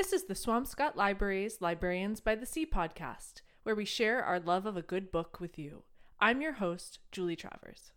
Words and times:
This 0.00 0.14
is 0.14 0.24
the 0.24 0.32
Swampscott 0.32 0.96
Library's 0.96 1.60
Librarians 1.60 2.20
by 2.20 2.34
the 2.34 2.46
Sea 2.46 2.64
podcast, 2.64 3.42
where 3.64 3.74
we 3.74 3.84
share 3.84 4.24
our 4.24 4.40
love 4.40 4.64
of 4.64 4.74
a 4.74 4.80
good 4.80 5.12
book 5.12 5.40
with 5.40 5.58
you. 5.58 5.82
I'm 6.18 6.40
your 6.40 6.54
host, 6.54 7.00
Julie 7.12 7.36
Travers. 7.36 7.92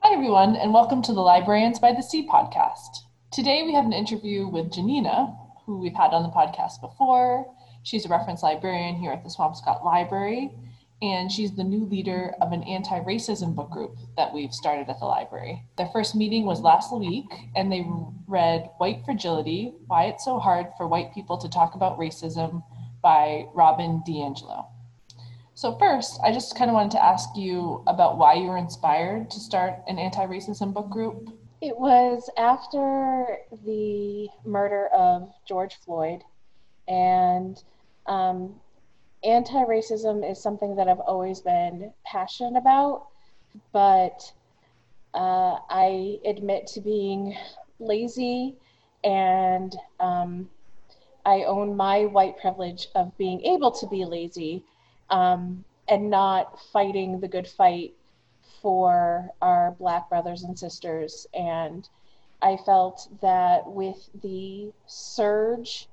Hi, 0.00 0.12
everyone, 0.12 0.56
and 0.56 0.74
welcome 0.74 1.00
to 1.02 1.12
the 1.12 1.20
Librarians 1.20 1.78
by 1.78 1.92
the 1.92 2.02
Sea 2.02 2.26
podcast. 2.26 3.04
Today 3.30 3.62
we 3.62 3.72
have 3.72 3.84
an 3.84 3.92
interview 3.92 4.48
with 4.48 4.72
Janina, 4.72 5.32
who 5.64 5.78
we've 5.78 5.94
had 5.94 6.10
on 6.10 6.24
the 6.24 6.30
podcast 6.30 6.80
before. 6.80 7.46
She's 7.82 8.04
a 8.04 8.08
reference 8.08 8.42
librarian 8.42 8.96
here 8.96 9.12
at 9.12 9.24
the 9.24 9.30
Swampscott 9.30 9.84
Library, 9.84 10.50
and 11.02 11.32
she's 11.32 11.56
the 11.56 11.64
new 11.64 11.84
leader 11.86 12.34
of 12.40 12.52
an 12.52 12.62
anti 12.64 13.00
racism 13.00 13.54
book 13.54 13.70
group 13.70 13.96
that 14.16 14.32
we've 14.32 14.52
started 14.52 14.88
at 14.88 14.98
the 14.98 15.06
library. 15.06 15.64
Their 15.78 15.88
first 15.88 16.14
meeting 16.14 16.44
was 16.44 16.60
last 16.60 16.94
week, 16.94 17.32
and 17.56 17.72
they 17.72 17.86
read 18.26 18.70
White 18.78 19.04
Fragility 19.04 19.72
Why 19.86 20.04
It's 20.04 20.24
So 20.24 20.38
Hard 20.38 20.66
for 20.76 20.86
White 20.86 21.14
People 21.14 21.38
to 21.38 21.48
Talk 21.48 21.74
About 21.74 21.98
Racism 21.98 22.62
by 23.02 23.46
Robin 23.54 24.02
DiAngelo. 24.06 24.66
So, 25.54 25.76
first, 25.78 26.20
I 26.24 26.32
just 26.32 26.56
kind 26.56 26.70
of 26.70 26.74
wanted 26.74 26.92
to 26.92 27.04
ask 27.04 27.30
you 27.36 27.82
about 27.86 28.18
why 28.18 28.34
you 28.34 28.48
were 28.48 28.56
inspired 28.56 29.30
to 29.30 29.40
start 29.40 29.82
an 29.88 29.98
anti 29.98 30.24
racism 30.26 30.72
book 30.72 30.90
group. 30.90 31.30
It 31.60 31.78
was 31.78 32.30
after 32.38 33.38
the 33.66 34.28
murder 34.46 34.86
of 34.86 35.30
George 35.46 35.76
Floyd, 35.84 36.22
and 36.90 37.62
um, 38.06 38.54
anti 39.24 39.64
racism 39.64 40.28
is 40.28 40.42
something 40.42 40.76
that 40.76 40.88
I've 40.88 41.00
always 41.00 41.40
been 41.40 41.92
passionate 42.04 42.58
about, 42.58 43.06
but 43.72 44.32
uh, 45.14 45.58
I 45.70 46.18
admit 46.24 46.66
to 46.68 46.80
being 46.80 47.36
lazy 47.78 48.56
and 49.04 49.74
um, 50.00 50.50
I 51.24 51.44
own 51.44 51.76
my 51.76 52.06
white 52.06 52.38
privilege 52.38 52.88
of 52.94 53.16
being 53.16 53.42
able 53.44 53.70
to 53.72 53.86
be 53.86 54.04
lazy 54.04 54.64
um, 55.10 55.64
and 55.88 56.10
not 56.10 56.58
fighting 56.72 57.20
the 57.20 57.28
good 57.28 57.46
fight 57.46 57.94
for 58.60 59.30
our 59.40 59.72
black 59.78 60.08
brothers 60.08 60.42
and 60.42 60.58
sisters. 60.58 61.26
And 61.34 61.88
I 62.42 62.58
felt 62.64 63.08
that 63.22 63.66
with 63.66 64.08
the 64.22 64.72
surge 64.86 65.88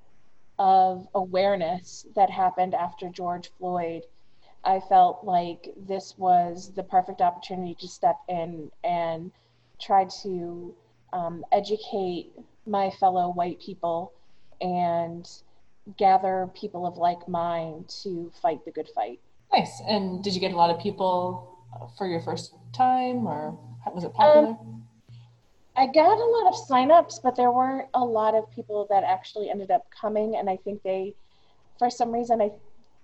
of 0.60 1.08
awareness 1.14 2.06
that 2.16 2.30
happened 2.30 2.74
after 2.74 3.10
George 3.10 3.50
Floyd, 3.58 4.04
I 4.64 4.80
felt 4.80 5.24
like 5.24 5.70
this 5.78 6.16
was 6.18 6.72
the 6.76 6.84
perfect 6.84 7.22
opportunity 7.22 7.76
to 7.80 7.88
step 7.88 8.18
in 8.28 8.72
and 8.84 9.32
try 9.80 10.06
to 10.24 10.74
um, 11.14 11.46
educate 11.52 12.32
my 12.66 12.90
fellow 12.90 13.30
white 13.30 13.60
people 13.60 14.12
and 14.60 15.30
gather 15.98 16.50
people 16.54 16.86
of 16.86 16.98
like 16.98 17.28
mind 17.28 17.88
to 18.04 18.32
fight 18.42 18.66
the 18.66 18.72
good 18.72 18.90
fight. 18.94 19.20
Nice. 19.54 19.82
And 19.88 20.24
did 20.24 20.34
you 20.34 20.42
get 20.42 20.52
a 20.52 20.58
lot 20.58 20.70
of 20.70 20.80
people 20.80 21.58
for 21.98 22.08
your 22.08 22.22
first 22.22 22.54
time, 22.74 23.28
or 23.28 23.58
was 23.94 24.04
it 24.04 24.14
popular? 24.14 24.50
Um, 24.50 24.87
I 25.78 25.86
got 25.86 26.18
a 26.18 26.26
lot 26.26 26.48
of 26.48 26.68
signups, 26.68 27.22
but 27.22 27.36
there 27.36 27.52
weren't 27.52 27.88
a 27.94 28.04
lot 28.04 28.34
of 28.34 28.50
people 28.52 28.88
that 28.90 29.04
actually 29.04 29.52
ended 29.52 29.70
up 29.70 29.86
coming. 29.92 30.36
And 30.36 30.50
I 30.50 30.58
think 30.58 30.82
they, 30.82 31.14
for 31.78 31.92
some 31.92 32.12
reason, 32.12 32.42
I 32.42 32.52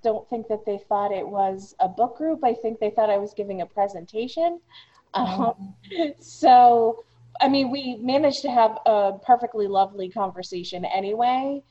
don't 0.04 0.28
think 0.28 0.48
that 0.48 0.66
they 0.66 0.80
thought 0.90 1.12
it 1.12 1.28
was 1.28 1.76
a 1.80 1.88
book 1.88 2.18
group. 2.18 2.44
I 2.44 2.56
think 2.56 2.80
they 2.80 2.90
thought 2.90 3.12
I 3.12 3.18
was 3.20 3.34
giving 3.36 3.62
a 3.62 3.66
presentation. 3.68 4.60
Oh. 5.14 5.56
Um, 5.56 6.14
so, 6.20 7.06
I 7.40 7.48
mean, 7.48 7.70
we 7.70 7.98
managed 8.02 8.42
to 8.42 8.50
have 8.50 8.80
a 8.88 9.14
perfectly 9.24 9.68
lovely 9.68 10.10
conversation 10.10 10.84
anyway, 10.84 11.62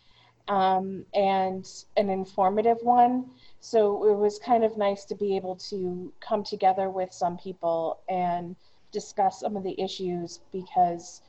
um, 0.47 1.05
and 1.15 1.69
an 1.97 2.11
informative 2.11 2.79
one. 2.83 3.27
So 3.59 4.09
it 4.09 4.17
was 4.17 4.39
kind 4.39 4.63
of 4.63 4.77
nice 4.79 5.05
to 5.07 5.17
be 5.17 5.37
able 5.37 5.57
to 5.71 6.13
come 6.21 6.45
together 6.45 6.91
with 6.91 7.13
some 7.13 7.39
people 7.39 8.01
and 8.09 8.55
discuss 8.93 9.41
some 9.41 9.57
of 9.57 9.65
the 9.65 9.81
issues 9.81 10.41
because 10.53 11.23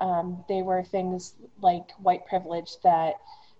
um, 0.00 0.44
they 0.48 0.62
were 0.62 0.82
things 0.82 1.34
like 1.60 1.92
white 1.98 2.26
privilege 2.26 2.76
that 2.82 3.14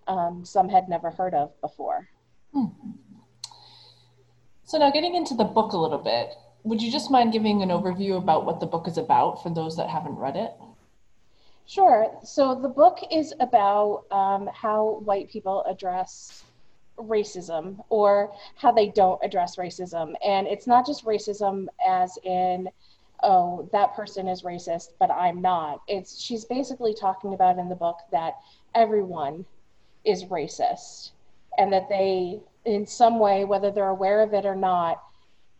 um, 0.07 0.43
some 0.43 0.67
had 0.67 0.89
never 0.89 1.11
heard 1.11 1.33
of 1.33 1.59
before. 1.61 2.07
Hmm. 2.53 2.65
So, 4.63 4.77
now 4.77 4.91
getting 4.91 5.15
into 5.15 5.35
the 5.35 5.43
book 5.43 5.73
a 5.73 5.77
little 5.77 5.99
bit, 5.99 6.33
would 6.63 6.81
you 6.81 6.91
just 6.91 7.11
mind 7.11 7.33
giving 7.33 7.61
an 7.61 7.69
overview 7.69 8.17
about 8.17 8.45
what 8.45 8.59
the 8.59 8.65
book 8.65 8.87
is 8.87 8.97
about 8.97 9.43
for 9.43 9.49
those 9.49 9.77
that 9.77 9.89
haven't 9.89 10.15
read 10.15 10.35
it? 10.35 10.51
Sure. 11.65 12.11
So, 12.23 12.55
the 12.55 12.69
book 12.69 12.99
is 13.11 13.33
about 13.39 14.05
um, 14.11 14.49
how 14.53 15.01
white 15.03 15.29
people 15.29 15.63
address 15.69 16.43
racism 16.97 17.83
or 17.89 18.33
how 18.55 18.71
they 18.71 18.89
don't 18.89 19.19
address 19.23 19.55
racism. 19.55 20.13
And 20.25 20.47
it's 20.47 20.67
not 20.67 20.85
just 20.85 21.05
racism 21.05 21.67
as 21.87 22.17
in 22.23 22.69
oh, 23.23 23.69
that 23.71 23.95
person 23.95 24.27
is 24.27 24.43
racist, 24.43 24.89
but 24.99 25.11
I'm 25.11 25.41
not. 25.41 25.81
It's 25.87 26.19
she's 26.19 26.45
basically 26.45 26.93
talking 26.93 27.33
about 27.33 27.57
in 27.57 27.69
the 27.69 27.75
book 27.75 27.99
that 28.11 28.35
everyone 28.75 29.45
is 30.05 30.25
racist 30.25 31.11
and 31.57 31.71
that 31.73 31.89
they, 31.89 32.39
in 32.65 32.85
some 32.85 33.19
way, 33.19 33.45
whether 33.45 33.71
they're 33.71 33.87
aware 33.89 34.21
of 34.21 34.33
it 34.33 34.45
or 34.45 34.55
not, 34.55 35.03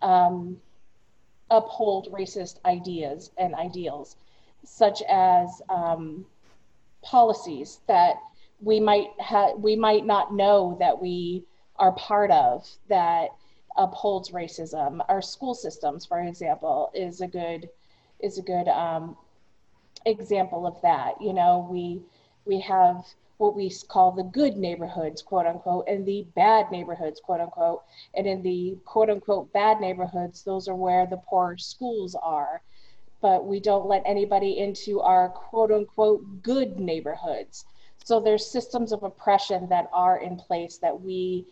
um, 0.01 0.57
uphold 1.49 2.11
racist 2.11 2.59
ideas 2.65 3.31
and 3.37 3.53
ideals, 3.55 4.15
such 4.63 5.01
as 5.03 5.61
um, 5.69 6.25
policies 7.01 7.79
that 7.87 8.15
we 8.61 8.79
might 8.79 9.09
have, 9.19 9.57
we 9.57 9.75
might 9.75 10.05
not 10.05 10.33
know 10.33 10.77
that 10.79 11.01
we 11.01 11.43
are 11.77 11.91
part 11.93 12.31
of 12.31 12.67
that 12.89 13.29
upholds 13.77 14.31
racism. 14.31 15.03
Our 15.09 15.21
school 15.21 15.53
systems, 15.53 16.05
for 16.05 16.19
example, 16.19 16.91
is 16.93 17.21
a 17.21 17.27
good 17.27 17.69
is 18.19 18.37
a 18.37 18.41
good 18.41 18.67
um, 18.67 19.17
example 20.05 20.67
of 20.67 20.81
that. 20.81 21.21
You 21.21 21.33
know, 21.33 21.67
we 21.69 22.01
we 22.45 22.59
have 22.61 23.05
what 23.37 23.55
we 23.55 23.71
call 23.87 24.11
the 24.11 24.23
good 24.23 24.55
neighborhoods, 24.55 25.23
quote 25.23 25.47
unquote, 25.47 25.87
and 25.87 26.05
the 26.05 26.27
bad 26.35 26.71
neighborhoods, 26.71 27.19
quote 27.19 27.41
unquote. 27.41 27.81
And 28.13 28.27
in 28.27 28.43
the 28.43 28.77
quote 28.85 29.09
unquote 29.09 29.51
bad 29.51 29.81
neighborhoods, 29.81 30.43
those 30.43 30.67
are 30.67 30.75
where 30.75 31.07
the 31.07 31.17
poor 31.17 31.57
schools 31.57 32.15
are. 32.21 32.61
But 33.19 33.45
we 33.45 33.59
don't 33.59 33.87
let 33.87 34.03
anybody 34.05 34.59
into 34.59 35.01
our 35.01 35.29
quote 35.29 35.71
unquote 35.71 36.43
good 36.43 36.79
neighborhoods. 36.79 37.65
So 38.03 38.19
there's 38.19 38.45
systems 38.45 38.91
of 38.91 39.03
oppression 39.03 39.67
that 39.69 39.89
are 39.93 40.19
in 40.19 40.35
place 40.35 40.77
that 40.77 41.01
we 41.01 41.45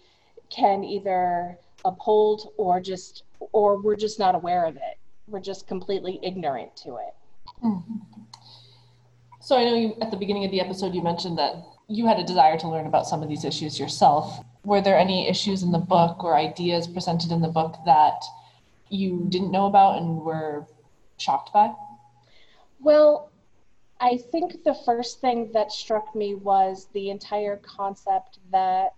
can 0.50 0.84
either 0.84 1.58
uphold 1.86 2.54
or 2.58 2.80
just 2.80 3.24
or 3.52 3.82
we're 3.82 3.96
just 3.96 4.20
not 4.20 4.36
aware 4.36 4.66
of 4.66 4.76
it. 4.76 4.98
We're 5.28 5.40
just 5.40 5.68
completely 5.68 6.20
ignorant 6.24 6.76
to 6.78 6.98
it. 6.98 7.16
Mm-hmm. 7.64 7.96
so 9.42 9.58
i 9.58 9.66
know 9.66 9.76
you 9.76 9.96
at 10.02 10.12
the 10.12 10.18
beginning 10.18 10.46
of 10.46 10.52
the 10.52 10.62
episode 10.62 10.94
you 10.94 11.02
mentioned 11.02 11.38
that 11.38 11.56
you 11.90 12.06
had 12.08 12.18
a 12.20 12.24
desire 12.24 12.58
to 12.58 12.70
learn 12.70 12.86
about 12.86 13.08
some 13.08 13.22
of 13.24 13.28
these 13.28 13.44
issues 13.44 13.80
yourself. 13.80 14.46
Were 14.64 14.80
there 14.80 14.98
any 14.98 15.28
issues 15.28 15.64
in 15.64 15.72
the 15.72 15.80
book 15.80 16.24
or 16.24 16.38
ideas 16.38 16.88
presented 16.88 17.32
in 17.32 17.42
the 17.42 17.48
book 17.48 17.76
that 17.86 18.24
you 18.90 19.26
didn't 19.30 19.52
know 19.52 19.66
about 19.66 19.98
and 19.98 20.22
were 20.22 20.68
shocked 21.18 21.52
by? 21.52 21.74
Well 22.80 23.32
i 24.00 24.18
think 24.32 24.64
the 24.64 24.76
first 24.86 25.20
thing 25.20 25.52
that 25.54 25.72
struck 25.72 26.16
me 26.16 26.36
was 26.36 26.88
the 26.94 27.10
entire 27.10 27.58
concept 27.58 28.40
that 28.52 28.94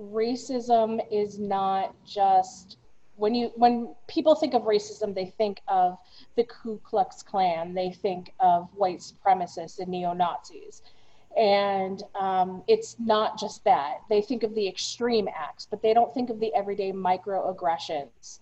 racism 0.00 1.00
is 1.10 1.38
not 1.38 1.94
just 2.06 2.78
when 3.16 3.34
you 3.34 3.52
when 3.54 3.94
people 4.08 4.34
think 4.34 4.54
of 4.54 4.62
racism 4.62 5.14
they 5.14 5.26
think 5.26 5.60
of 5.68 5.98
the 6.36 6.44
ku 6.44 6.80
klux 6.82 7.22
klan. 7.22 7.74
They 7.74 7.90
think 7.90 8.32
of 8.40 8.68
white 8.74 9.00
supremacists 9.00 9.78
and 9.78 9.88
neo-nazis. 9.88 10.82
And 11.36 12.02
um, 12.18 12.64
it's 12.66 12.96
not 12.98 13.38
just 13.38 13.62
that. 13.64 13.98
They 14.08 14.20
think 14.20 14.42
of 14.42 14.54
the 14.54 14.66
extreme 14.66 15.28
acts 15.28 15.66
but 15.70 15.82
they 15.82 15.92
don't 15.92 16.12
think 16.14 16.30
of 16.30 16.40
the 16.40 16.52
everyday 16.54 16.92
microaggressions 16.92 18.40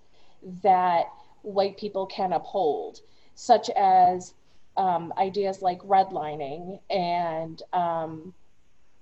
that 0.62 1.06
white 1.43 1.76
people 1.76 2.06
can 2.06 2.32
uphold 2.32 3.00
such 3.34 3.70
as 3.70 4.34
um, 4.76 5.12
ideas 5.19 5.61
like 5.61 5.81
redlining 5.81 6.81
and 6.88 7.62
um, 7.72 8.32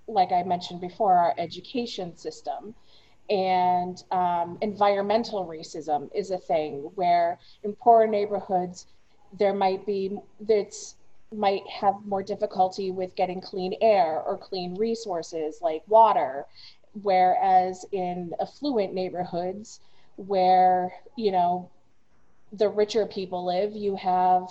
like 0.09 0.33
I 0.33 0.43
mentioned 0.43 0.81
before, 0.81 1.15
our 1.15 1.35
education 1.39 2.17
system. 2.17 2.75
And 3.29 4.03
um, 4.13 4.59
environmental 4.61 5.47
racism 5.47 6.09
is 6.15 6.31
a 6.31 6.39
thing 6.39 6.91
where 6.95 7.39
in 7.65 7.75
poorer 7.75 8.07
neighborhoods, 8.07 8.87
there 9.37 9.55
might 9.55 9.85
be, 9.85 10.19
that's 10.41 10.97
might 11.35 11.67
have 11.69 11.95
more 12.05 12.23
difficulty 12.23 12.93
with 12.93 13.15
getting 13.17 13.41
clean 13.41 13.75
air 13.81 14.23
or 14.23 14.39
clean 14.39 14.75
resources 14.77 15.59
like 15.61 15.83
water 15.89 16.47
whereas 17.03 17.85
in 17.93 18.33
affluent 18.41 18.95
neighborhoods 18.95 19.81
where 20.17 20.93
you 21.17 21.33
know 21.33 21.69
the 22.53 22.69
richer 22.69 23.07
people 23.07 23.45
live 23.45 23.75
you 23.75 23.97
have 23.97 24.49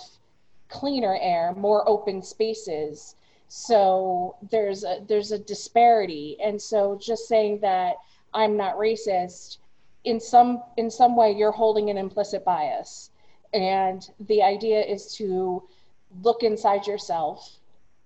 cleaner 0.68 1.16
air 1.20 1.54
more 1.56 1.88
open 1.88 2.22
spaces 2.22 3.16
so 3.48 4.36
there's 4.50 4.84
a 4.84 5.04
there's 5.08 5.32
a 5.32 5.38
disparity 5.38 6.36
and 6.42 6.60
so 6.60 6.98
just 7.00 7.28
saying 7.28 7.58
that 7.60 7.94
i'm 8.34 8.56
not 8.56 8.76
racist 8.76 9.58
in 10.04 10.18
some 10.18 10.62
in 10.76 10.90
some 10.90 11.16
way 11.16 11.32
you're 11.32 11.52
holding 11.52 11.90
an 11.90 11.96
implicit 11.96 12.44
bias 12.44 13.10
and 13.54 14.10
the 14.28 14.42
idea 14.42 14.80
is 14.80 15.14
to 15.14 15.62
look 16.22 16.42
inside 16.42 16.86
yourself 16.86 17.58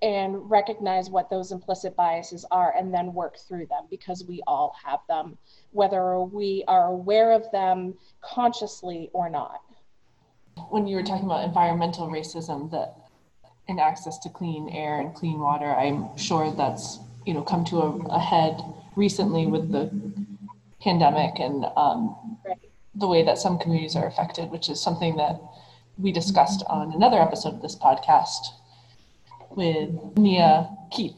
and 0.02 0.50
recognize 0.50 1.10
what 1.10 1.28
those 1.28 1.52
implicit 1.52 1.94
biases 1.94 2.46
are 2.50 2.74
and 2.76 2.92
then 2.92 3.12
work 3.12 3.36
through 3.38 3.66
them 3.66 3.84
because 3.90 4.24
we 4.26 4.42
all 4.46 4.74
have 4.82 5.00
them, 5.08 5.36
whether 5.72 6.20
we 6.20 6.64
are 6.68 6.86
aware 6.86 7.32
of 7.32 7.50
them 7.52 7.94
consciously 8.22 9.10
or 9.12 9.28
not. 9.28 9.60
When 10.70 10.86
you 10.86 10.96
were 10.96 11.02
talking 11.02 11.26
about 11.26 11.44
environmental 11.44 12.08
racism, 12.08 12.70
that 12.70 12.96
in 13.70 13.78
access 13.78 14.18
to 14.18 14.28
clean 14.28 14.68
air 14.68 15.00
and 15.00 15.14
clean 15.14 15.38
water, 15.38 15.72
I'm 15.72 16.16
sure 16.16 16.52
that's 16.52 16.98
you 17.24 17.32
know 17.32 17.42
come 17.42 17.64
to 17.66 17.76
a, 17.78 17.90
a 18.06 18.18
head 18.18 18.60
recently 18.96 19.46
with 19.46 19.70
the 19.70 19.88
pandemic 20.82 21.38
and 21.38 21.64
um, 21.76 22.36
the 22.94 23.06
way 23.06 23.22
that 23.22 23.38
some 23.38 23.58
communities 23.58 23.94
are 23.94 24.06
affected, 24.06 24.50
which 24.50 24.68
is 24.68 24.82
something 24.82 25.16
that 25.16 25.40
we 25.96 26.10
discussed 26.10 26.64
on 26.66 26.92
another 26.92 27.18
episode 27.18 27.54
of 27.54 27.62
this 27.62 27.76
podcast 27.76 28.48
with 29.50 29.90
Nia 30.16 30.68
Keith. 30.90 31.16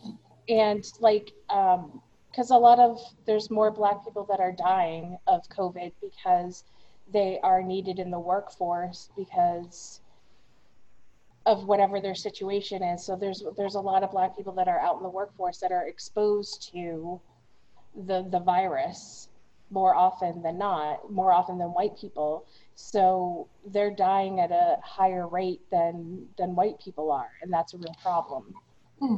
And 0.49 0.85
like, 1.01 1.33
because 1.49 2.51
um, 2.51 2.57
a 2.57 2.59
lot 2.59 2.79
of 2.79 3.01
there's 3.27 3.51
more 3.51 3.71
Black 3.71 4.05
people 4.05 4.27
that 4.29 4.41
are 4.41 4.53
dying 4.53 5.17
of 5.27 5.49
COVID 5.49 5.93
because 6.03 6.65
they 7.11 7.39
are 7.43 7.63
needed 7.63 7.99
in 7.99 8.11
the 8.11 8.21
workforce 8.21 9.09
because 9.17 10.01
of 11.47 11.65
whatever 11.65 12.01
their 12.01 12.15
situation 12.15 12.83
is. 12.83 13.05
So 13.05 13.17
there's 13.17 13.43
there's 13.57 13.75
a 13.75 13.81
lot 13.81 14.03
of 14.03 14.11
Black 14.13 14.37
people 14.37 14.53
that 14.55 14.69
are 14.69 14.81
out 14.81 14.97
in 14.97 15.03
the 15.03 15.09
workforce 15.09 15.59
that 15.59 15.73
are 15.73 15.87
exposed 15.87 16.71
to 16.73 17.21
the 18.07 18.27
the 18.31 18.41
virus 18.41 19.29
more 19.71 19.95
often 19.95 20.43
than 20.43 20.59
not, 20.59 21.11
more 21.11 21.33
often 21.33 21.59
than 21.59 21.69
white 21.69 21.97
people. 21.97 22.47
So 22.75 23.49
they're 23.67 23.91
dying 23.91 24.39
at 24.39 24.51
a 24.51 24.77
higher 24.83 25.27
rate 25.27 25.63
than 25.71 26.27
than 26.39 26.55
white 26.55 26.79
people 26.81 27.11
are, 27.11 27.31
and 27.43 27.53
that's 27.53 27.75
a 27.75 27.79
real 27.79 27.97
problem. 28.03 28.55
Hmm. 29.01 29.17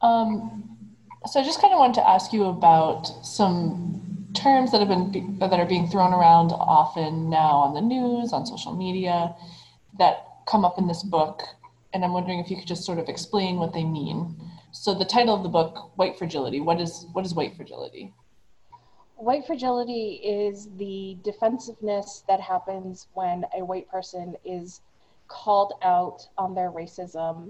Um, 0.00 0.78
so 1.26 1.40
I 1.40 1.44
just 1.44 1.60
kind 1.60 1.72
of 1.72 1.78
wanted 1.78 1.94
to 1.94 2.08
ask 2.08 2.32
you 2.32 2.46
about 2.46 3.06
some 3.24 4.26
terms 4.34 4.72
that 4.72 4.80
have 4.80 4.88
been 4.88 5.38
that 5.38 5.52
are 5.52 5.66
being 5.66 5.86
thrown 5.86 6.12
around 6.12 6.50
often 6.52 7.30
now 7.30 7.52
on 7.52 7.74
the 7.74 7.80
news, 7.80 8.32
on 8.32 8.46
social 8.46 8.74
media, 8.74 9.34
that 9.98 10.26
come 10.46 10.64
up 10.64 10.78
in 10.78 10.86
this 10.86 11.02
book, 11.02 11.42
and 11.92 12.04
I'm 12.04 12.12
wondering 12.12 12.38
if 12.38 12.50
you 12.50 12.56
could 12.56 12.66
just 12.66 12.84
sort 12.84 12.98
of 12.98 13.08
explain 13.08 13.56
what 13.56 13.72
they 13.72 13.84
mean. 13.84 14.36
So 14.72 14.94
the 14.94 15.04
title 15.04 15.34
of 15.34 15.42
the 15.42 15.48
book, 15.48 15.96
White 15.96 16.16
Fragility. 16.16 16.60
What 16.60 16.80
is 16.80 17.06
what 17.12 17.24
is 17.24 17.34
white 17.34 17.56
fragility? 17.56 18.12
white 19.22 19.46
fragility 19.46 20.20
is 20.24 20.68
the 20.78 21.16
defensiveness 21.22 22.24
that 22.26 22.40
happens 22.40 23.06
when 23.14 23.44
a 23.56 23.64
white 23.64 23.88
person 23.88 24.34
is 24.44 24.80
called 25.28 25.74
out 25.82 26.26
on 26.36 26.54
their 26.54 26.72
racism 26.72 27.48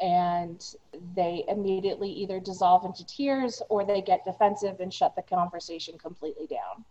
and 0.00 0.74
they 1.16 1.44
immediately 1.48 2.10
either 2.10 2.38
dissolve 2.38 2.84
into 2.84 3.04
tears 3.06 3.62
or 3.70 3.84
they 3.84 4.02
get 4.02 4.22
defensive 4.24 4.80
and 4.80 4.92
shut 4.92 5.16
the 5.16 5.22
conversation 5.22 5.96
completely 5.98 6.46
down. 6.46 6.84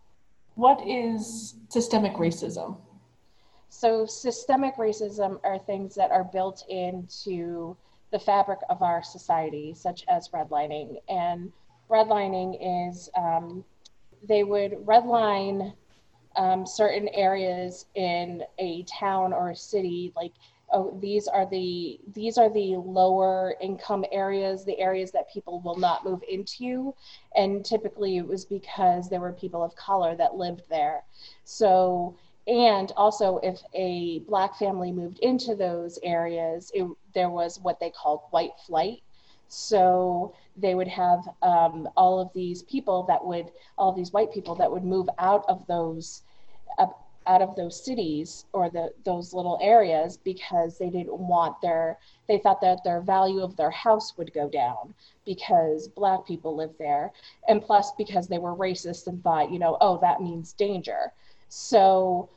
What 0.56 0.86
is 0.86 1.54
systemic 1.70 2.14
racism? 2.14 2.78
So, 3.80 4.08
systemic 4.08 4.78
racism 4.78 5.40
are 5.44 5.60
things 5.60 5.94
that 5.94 6.10
are 6.10 6.24
built 6.24 6.66
into 6.68 7.78
the 8.12 8.18
fabric 8.18 8.58
of 8.72 8.82
our 8.82 9.04
society, 9.04 9.76
such 9.76 10.04
as 10.08 10.30
redlining. 10.30 11.00
And 11.08 11.52
redlining 11.88 12.58
is 12.90 13.08
um, 13.16 13.64
they 14.28 14.44
would 14.44 14.72
redline 14.84 15.76
um, 16.38 16.66
certain 16.66 17.08
areas 17.10 17.86
in 17.94 18.44
a 18.58 18.82
town 18.86 19.32
or 19.32 19.52
a 19.52 19.56
city 19.56 20.12
like 20.16 20.34
oh 20.74 20.98
these 21.00 21.28
are 21.28 21.46
the 21.46 22.00
these 22.14 22.38
are 22.38 22.50
the 22.50 22.76
lower 22.78 23.56
income 23.62 24.04
areas 24.12 24.66
the 24.66 24.78
areas 24.80 25.12
that 25.12 25.32
people 25.32 25.62
will 25.62 25.78
not 25.78 26.04
move 26.04 26.22
into 26.30 26.94
and 27.36 27.64
typically 27.66 28.18
it 28.18 28.28
was 28.28 28.44
because 28.46 29.10
there 29.10 29.22
were 29.22 29.32
people 29.32 29.64
of 29.64 29.76
color 29.76 30.16
that 30.16 30.36
lived 30.36 30.62
there 30.70 31.04
so 31.46 32.16
and 32.48 32.92
also 32.96 33.40
if 33.44 33.62
a 33.74 34.20
black 34.28 34.56
family 34.56 34.92
moved 34.92 35.20
into 35.20 35.56
those 35.56 36.00
areas 36.04 36.72
it, 36.74 36.88
there 37.14 37.30
was 37.30 37.60
what 37.62 37.80
they 37.80 37.92
called 37.92 38.22
white 38.32 38.52
flight 38.66 39.02
so 39.48 40.34
they 40.58 40.76
would 40.76 40.88
have 40.88 41.20
um, 41.42 41.88
all 41.96 42.20
of 42.20 42.30
these 42.34 42.64
people 42.64 43.04
that 43.04 43.24
would, 43.24 43.52
all 43.78 43.90
of 43.90 43.96
these 43.96 44.12
white 44.12 44.32
people 44.32 44.56
that 44.56 44.72
would 44.72 44.84
move 44.84 45.08
out 45.20 45.46
of 45.48 45.66
those, 45.68 46.24
out 47.26 47.42
of 47.42 47.56
those 47.58 47.84
cities 47.84 48.46
or 48.54 48.70
the 48.70 48.90
those 49.04 49.34
little 49.34 49.60
areas 49.62 50.18
because 50.18 50.78
they 50.78 50.90
didn't 50.90 51.18
want 51.18 51.60
their, 51.62 51.98
they 52.28 52.38
thought 52.38 52.62
that 52.62 52.84
their 52.84 53.02
value 53.02 53.42
of 53.42 53.56
their 53.58 53.72
house 53.72 54.18
would 54.18 54.34
go 54.34 54.50
down 54.50 54.94
because 55.26 55.90
black 55.90 56.26
people 56.26 56.56
lived 56.56 56.78
there, 56.80 57.12
and 57.50 57.62
plus 57.62 57.92
because 57.98 58.28
they 58.28 58.38
were 58.40 58.56
racist 58.56 59.08
and 59.08 59.22
thought, 59.24 59.52
you 59.52 59.60
know, 59.60 59.78
oh 59.82 59.98
that 60.00 60.22
means 60.22 60.54
danger. 60.54 61.12
So 61.50 62.30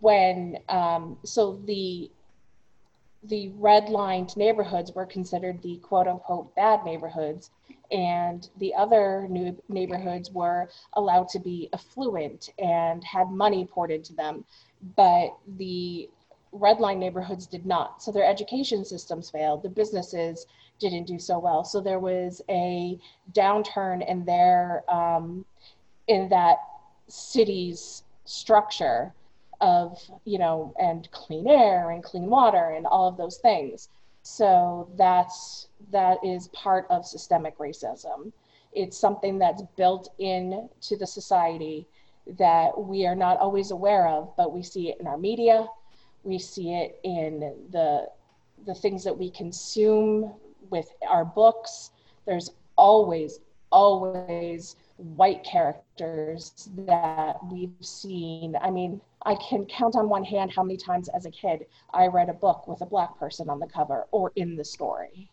when 0.00 0.58
um, 0.68 1.18
so 1.24 1.60
the 1.66 2.10
the 3.24 3.52
red-lined 3.56 4.36
neighborhoods 4.36 4.92
were 4.92 5.06
considered 5.06 5.62
the 5.62 5.76
quote-unquote 5.76 6.52
bad 6.56 6.84
neighborhoods 6.84 7.50
and 7.92 8.48
the 8.58 8.74
other 8.74 9.28
new 9.30 9.56
neighborhoods 9.68 10.32
were 10.32 10.68
allowed 10.94 11.28
to 11.28 11.38
be 11.38 11.68
affluent 11.72 12.50
and 12.58 13.04
had 13.04 13.30
money 13.30 13.64
poured 13.64 13.92
into 13.92 14.12
them. 14.12 14.44
But 14.96 15.36
the 15.56 16.10
red 16.50 16.80
line 16.80 16.98
neighborhoods 16.98 17.46
did 17.46 17.64
not. 17.64 18.02
So 18.02 18.10
their 18.10 18.24
education 18.24 18.84
systems 18.84 19.30
failed. 19.30 19.62
The 19.62 19.68
businesses 19.68 20.46
didn't 20.80 21.06
do 21.06 21.18
so 21.18 21.38
well. 21.38 21.64
So 21.64 21.80
there 21.80 22.00
was 22.00 22.42
a 22.48 22.98
downturn 23.32 24.04
in 24.08 24.24
their 24.24 24.82
um, 24.92 25.44
in 26.08 26.28
that 26.30 26.56
city's 27.06 28.02
structure 28.24 29.14
of 29.62 29.98
you 30.24 30.38
know 30.38 30.74
and 30.78 31.10
clean 31.12 31.46
air 31.48 31.90
and 31.90 32.02
clean 32.02 32.26
water 32.26 32.74
and 32.76 32.86
all 32.86 33.08
of 33.08 33.16
those 33.16 33.38
things. 33.38 33.88
So 34.22 34.90
that's 34.96 35.68
that 35.90 36.18
is 36.24 36.48
part 36.48 36.86
of 36.90 37.06
systemic 37.06 37.56
racism. 37.58 38.32
It's 38.72 38.98
something 38.98 39.38
that's 39.38 39.62
built 39.76 40.10
in 40.18 40.68
to 40.82 40.96
the 40.96 41.06
society 41.06 41.86
that 42.38 42.78
we 42.78 43.06
are 43.06 43.16
not 43.16 43.38
always 43.38 43.70
aware 43.70 44.06
of 44.06 44.36
but 44.36 44.52
we 44.52 44.62
see 44.62 44.90
it 44.90 45.00
in 45.00 45.06
our 45.06 45.18
media. 45.18 45.66
We 46.24 46.38
see 46.38 46.74
it 46.74 47.00
in 47.04 47.40
the 47.70 48.08
the 48.66 48.74
things 48.74 49.04
that 49.04 49.16
we 49.16 49.30
consume 49.30 50.34
with 50.70 50.88
our 51.08 51.24
books. 51.24 51.90
There's 52.26 52.50
always 52.76 53.40
always 53.70 54.76
white 54.96 55.42
characters 55.42 55.82
that 56.86 57.36
we've 57.50 57.70
seen 57.80 58.56
i 58.60 58.70
mean 58.70 59.00
I 59.24 59.36
can 59.36 59.66
count 59.66 59.96
on 59.96 60.08
one 60.08 60.24
hand 60.24 60.52
how 60.52 60.62
many 60.62 60.76
times 60.76 61.08
as 61.08 61.26
a 61.26 61.30
kid 61.30 61.66
I 61.94 62.06
read 62.06 62.28
a 62.28 62.32
book 62.32 62.66
with 62.66 62.80
a 62.80 62.86
black 62.86 63.18
person 63.18 63.48
on 63.48 63.58
the 63.60 63.66
cover 63.66 64.06
or 64.10 64.32
in 64.36 64.56
the 64.56 64.64
story. 64.64 65.30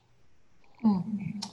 Mm. 0.85 1.43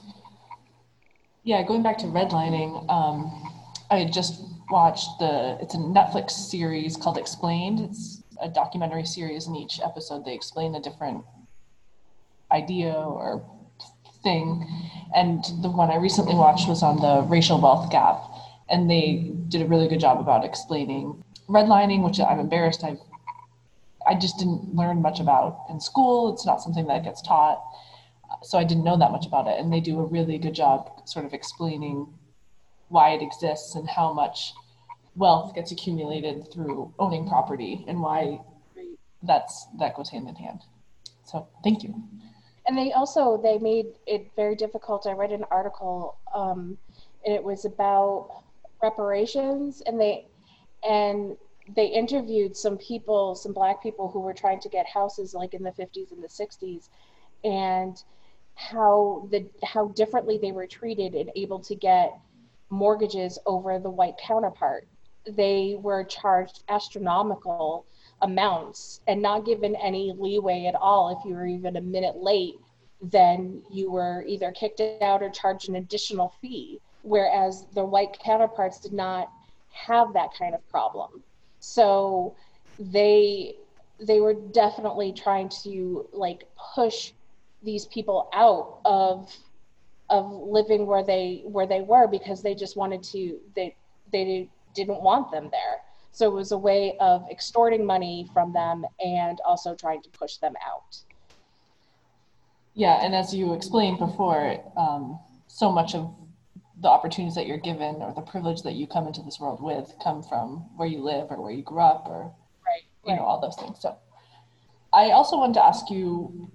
Yeah, 1.43 1.63
going 1.63 1.81
back 1.81 1.97
to 1.99 2.05
redlining, 2.07 2.89
um, 2.89 3.53
I 3.89 4.05
just 4.05 4.41
watched 4.69 5.19
the, 5.19 5.57
it's 5.61 5.75
a 5.75 5.77
Netflix 5.77 6.31
series 6.31 6.97
called 6.97 7.17
Explained. 7.17 7.79
It's 7.79 8.21
a 8.41 8.49
documentary 8.49 9.05
series, 9.05 9.47
and 9.47 9.55
each 9.55 9.79
episode 9.83 10.25
they 10.25 10.33
explain 10.33 10.75
a 10.75 10.81
different 10.81 11.23
idea 12.51 12.93
or 12.93 13.49
thing. 14.23 14.67
And 15.15 15.43
the 15.61 15.69
one 15.69 15.89
I 15.89 15.95
recently 15.95 16.35
watched 16.35 16.67
was 16.67 16.83
on 16.83 16.97
the 16.97 17.25
racial 17.27 17.61
wealth 17.61 17.89
gap, 17.91 18.21
and 18.69 18.89
they 18.89 19.31
did 19.47 19.61
a 19.61 19.65
really 19.65 19.87
good 19.87 19.99
job 19.99 20.19
about 20.19 20.43
explaining 20.43 21.23
redlining, 21.47 22.03
which 22.03 22.19
I'm 22.19 22.39
embarrassed 22.39 22.83
I've 22.83 22.99
I 24.07 24.15
just 24.15 24.37
didn't 24.37 24.73
learn 24.73 25.01
much 25.01 25.19
about 25.19 25.65
in 25.69 25.81
school. 25.81 26.33
It's 26.33 26.45
not 26.45 26.61
something 26.61 26.87
that 26.87 27.03
gets 27.03 27.21
taught. 27.21 27.61
So 28.41 28.57
I 28.57 28.63
didn't 28.63 28.85
know 28.85 28.97
that 28.97 29.11
much 29.11 29.25
about 29.25 29.47
it. 29.47 29.59
And 29.59 29.71
they 29.71 29.81
do 29.81 29.99
a 29.99 30.05
really 30.05 30.37
good 30.37 30.55
job 30.55 31.01
sort 31.05 31.25
of 31.25 31.33
explaining 31.33 32.07
why 32.87 33.09
it 33.09 33.21
exists 33.21 33.75
and 33.75 33.89
how 33.89 34.13
much 34.13 34.53
wealth 35.15 35.53
gets 35.55 35.71
accumulated 35.71 36.51
through 36.53 36.93
owning 36.99 37.27
property 37.27 37.83
and 37.87 38.01
why 38.01 38.39
that's 39.23 39.67
that 39.79 39.95
goes 39.95 40.09
hand 40.09 40.29
in 40.29 40.35
hand. 40.35 40.61
So 41.25 41.47
thank 41.63 41.83
you. 41.83 42.01
And 42.65 42.77
they 42.77 42.93
also 42.93 43.37
they 43.41 43.57
made 43.57 43.87
it 44.05 44.31
very 44.37 44.55
difficult. 44.55 45.05
I 45.05 45.13
read 45.13 45.31
an 45.31 45.43
article 45.51 46.17
um, 46.33 46.77
and 47.25 47.33
it 47.33 47.43
was 47.43 47.65
about 47.65 48.43
reparations, 48.81 49.81
and 49.85 49.99
they 49.99 50.27
and 50.87 51.37
they 51.75 51.87
interviewed 51.87 52.55
some 52.55 52.77
people, 52.77 53.35
some 53.35 53.53
black 53.53 53.83
people 53.83 54.09
who 54.09 54.19
were 54.19 54.33
trying 54.33 54.59
to 54.61 54.69
get 54.69 54.87
houses 54.87 55.33
like 55.33 55.53
in 55.53 55.63
the 55.63 55.71
50s 55.71 56.11
and 56.11 56.23
the 56.23 56.27
60s, 56.27 56.89
and 57.43 58.03
how 58.55 59.27
the 59.31 59.45
how 59.63 59.89
differently 59.89 60.37
they 60.37 60.51
were 60.51 60.67
treated 60.67 61.13
and 61.13 61.29
able 61.35 61.59
to 61.59 61.75
get 61.75 62.17
mortgages 62.69 63.37
over 63.45 63.79
the 63.79 63.89
white 63.89 64.15
counterpart. 64.17 64.87
They 65.29 65.77
were 65.79 66.03
charged 66.03 66.63
astronomical 66.69 67.85
amounts 68.21 69.01
and 69.07 69.21
not 69.21 69.45
given 69.45 69.75
any 69.75 70.13
leeway 70.17 70.65
at 70.65 70.75
all 70.75 71.15
if 71.17 71.25
you 71.27 71.35
were 71.35 71.45
even 71.45 71.75
a 71.75 71.81
minute 71.81 72.15
late 72.15 72.55
then 73.01 73.61
you 73.71 73.91
were 73.91 74.23
either 74.25 74.51
kicked 74.51 74.81
out 75.01 75.21
or 75.21 75.29
charged 75.29 75.69
an 75.69 75.75
additional 75.75 76.33
fee 76.41 76.79
whereas 77.07 77.65
the 77.73 77.83
white 77.83 78.17
counterparts 78.19 78.79
did 78.79 78.91
not 78.91 79.31
have 79.71 80.13
that 80.13 80.29
kind 80.37 80.53
of 80.53 80.67
problem. 80.69 81.23
So 81.59 82.35
they 82.77 83.55
they 83.99 84.19
were 84.19 84.33
definitely 84.33 85.11
trying 85.13 85.49
to 85.63 86.07
like 86.11 86.43
push 86.75 87.13
these 87.63 87.85
people 87.85 88.29
out 88.33 88.79
of 88.85 89.33
of 90.09 90.31
living 90.31 90.85
where 90.85 91.03
they 91.03 91.41
where 91.45 91.65
they 91.65 91.81
were 91.81 92.07
because 92.07 92.41
they 92.41 92.53
just 92.53 92.75
wanted 92.75 93.01
to 93.03 93.39
they 93.55 93.75
they 94.11 94.49
didn't 94.73 95.01
want 95.01 95.31
them 95.31 95.49
there. 95.51 95.77
So 96.11 96.27
it 96.27 96.33
was 96.33 96.51
a 96.51 96.57
way 96.57 96.97
of 96.99 97.25
extorting 97.31 97.85
money 97.85 98.27
from 98.33 98.51
them 98.51 98.85
and 98.99 99.39
also 99.45 99.75
trying 99.75 100.01
to 100.01 100.09
push 100.09 100.37
them 100.37 100.53
out. 100.65 100.97
Yeah 102.73 103.03
and 103.03 103.15
as 103.15 103.33
you 103.33 103.53
explained 103.53 103.97
before 103.97 104.59
um, 104.77 105.19
so 105.47 105.71
much 105.71 105.95
of 105.95 106.13
the 106.81 106.87
opportunities 106.87 107.35
that 107.35 107.47
you're 107.47 107.57
given 107.57 107.95
or 108.01 108.13
the 108.13 108.21
privilege 108.21 108.61
that 108.61 108.73
you 108.73 108.87
come 108.87 109.07
into 109.07 109.21
this 109.21 109.39
world 109.39 109.61
with 109.61 109.93
come 110.03 110.21
from 110.21 110.65
where 110.75 110.87
you 110.87 110.99
live 110.99 111.31
or 111.31 111.41
where 111.41 111.51
you 111.51 111.63
grew 111.63 111.79
up 111.79 112.05
or 112.07 112.33
right, 112.65 112.83
you 113.05 113.15
know 113.15 113.23
all 113.23 113.41
those 113.41 113.55
things. 113.55 113.79
So 113.81 113.95
i 114.93 115.11
also 115.11 115.37
wanted 115.37 115.55
to 115.55 115.65
ask 115.65 115.89
you 115.89 116.51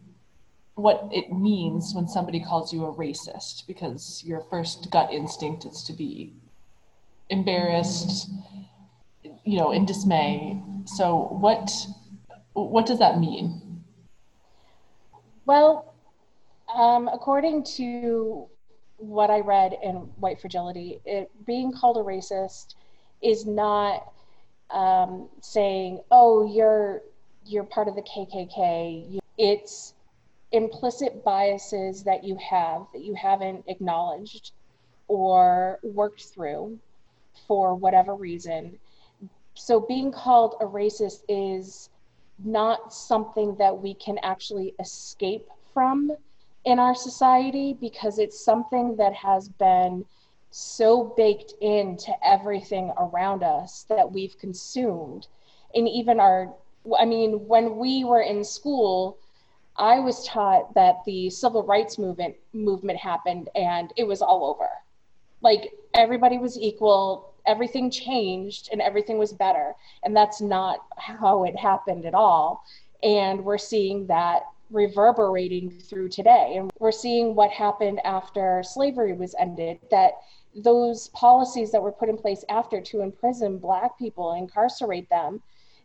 what 0.75 1.09
it 1.13 1.31
means 1.31 1.93
when 1.95 2.09
somebody 2.09 2.41
calls 2.41 2.73
you 2.73 2.85
a 2.87 2.95
racist 2.95 3.67
because 3.67 4.23
your 4.25 4.41
first 4.49 4.91
gut 4.91 5.13
instinct 5.13 5.67
is 5.67 5.83
to 5.85 5.93
be 5.93 6.33
embarrassed 7.29 8.31
you 9.45 9.59
know 9.59 9.73
in 9.73 9.85
dismay. 9.85 10.61
So 10.85 11.37
what 11.41 11.71
what 12.55 12.87
does 12.87 12.99
that 12.99 13.19
mean? 13.19 13.85
Well 15.47 15.95
um, 16.75 17.09
according 17.09 17.65
to 17.77 18.49
what 19.03 19.31
I 19.31 19.41
read 19.41 19.77
in 19.83 19.95
White 20.21 20.41
Fragility, 20.41 21.01
it, 21.05 21.31
being 21.45 21.73
called 21.73 21.97
a 21.97 22.01
racist 22.01 22.77
is 23.21 23.47
not 23.47 24.13
um, 24.71 25.29
saying, 25.41 26.01
"Oh, 26.11 26.47
you're 26.47 27.03
you're 27.45 27.65
part 27.65 27.89
of 27.89 27.97
the 27.97 28.03
KKK." 28.03 29.19
It's 29.37 29.95
implicit 30.53 31.25
biases 31.25 32.05
that 32.05 32.23
you 32.23 32.37
have 32.37 32.87
that 32.93 33.03
you 33.03 33.15
haven't 33.15 33.65
acknowledged 33.67 34.53
or 35.09 35.81
worked 35.83 36.23
through 36.23 36.79
for 37.49 37.75
whatever 37.75 38.15
reason. 38.15 38.79
So 39.55 39.81
being 39.81 40.13
called 40.13 40.57
a 40.61 40.65
racist 40.65 41.23
is 41.29 41.91
not 42.45 42.95
something 42.95 43.57
that 43.57 43.77
we 43.77 43.95
can 43.95 44.19
actually 44.23 44.75
escape 44.79 45.49
from 45.75 46.13
in 46.65 46.79
our 46.79 46.95
society 46.95 47.77
because 47.81 48.19
it's 48.19 48.45
something 48.45 48.97
that 48.97 49.15
has 49.15 49.49
been 49.49 50.05
so 50.51 51.15
baked 51.17 51.55
into 51.61 52.13
everything 52.25 52.93
around 52.99 53.43
us 53.43 53.85
that 53.89 54.13
we've 54.13 54.39
consumed. 54.39 55.27
And 55.75 55.89
even 55.89 56.21
our, 56.21 56.53
I 56.99 57.05
mean, 57.05 57.47
when 57.49 57.77
we 57.77 58.05
were 58.05 58.21
in 58.21 58.45
school, 58.45 59.19
I 59.77 59.99
was 60.01 60.27
taught 60.27 60.75
that 60.75 60.97
the 61.07 61.31
civil 61.31 61.63
rights 61.63 61.99
movement 61.99 62.37
movement 62.53 62.99
happened 62.99 63.49
and 63.55 63.93
it 63.97 64.05
was 64.05 64.21
all 64.21 64.45
over. 64.45 64.69
Like 65.41 65.73
everybody 65.95 66.39
was 66.39 66.59
equal, 66.59 67.33
everything 67.47 67.91
changed 67.91 68.69
and 68.71 68.83
everything 68.83 69.19
was 69.19 69.33
better. 69.33 69.75
And 70.05 70.15
that's 70.15 70.41
not 70.41 70.85
how 70.99 71.45
it 71.45 71.57
happened 71.57 72.05
at 72.05 72.15
all. 72.15 72.65
And 73.03 73.45
we're 73.45 73.59
seeing 73.59 74.07
that 74.09 74.43
reverberating 74.73 75.71
through 75.71 76.09
today. 76.09 76.55
And 76.57 76.71
we're 76.79 76.93
seeing 76.93 77.35
what 77.35 77.51
happened 77.51 78.01
after 78.05 78.63
slavery 78.65 79.13
was 79.13 79.35
ended, 79.39 79.79
that 79.91 80.15
those 80.55 81.09
policies 81.09 81.71
that 81.73 81.83
were 81.83 81.93
put 81.93 82.09
in 82.09 82.17
place 82.17 82.45
after 82.49 82.81
to 82.81 83.03
imprison 83.03 83.59
Black 83.59 83.99
people, 83.99 84.35
incarcerate 84.35 85.09
them, 85.09 85.43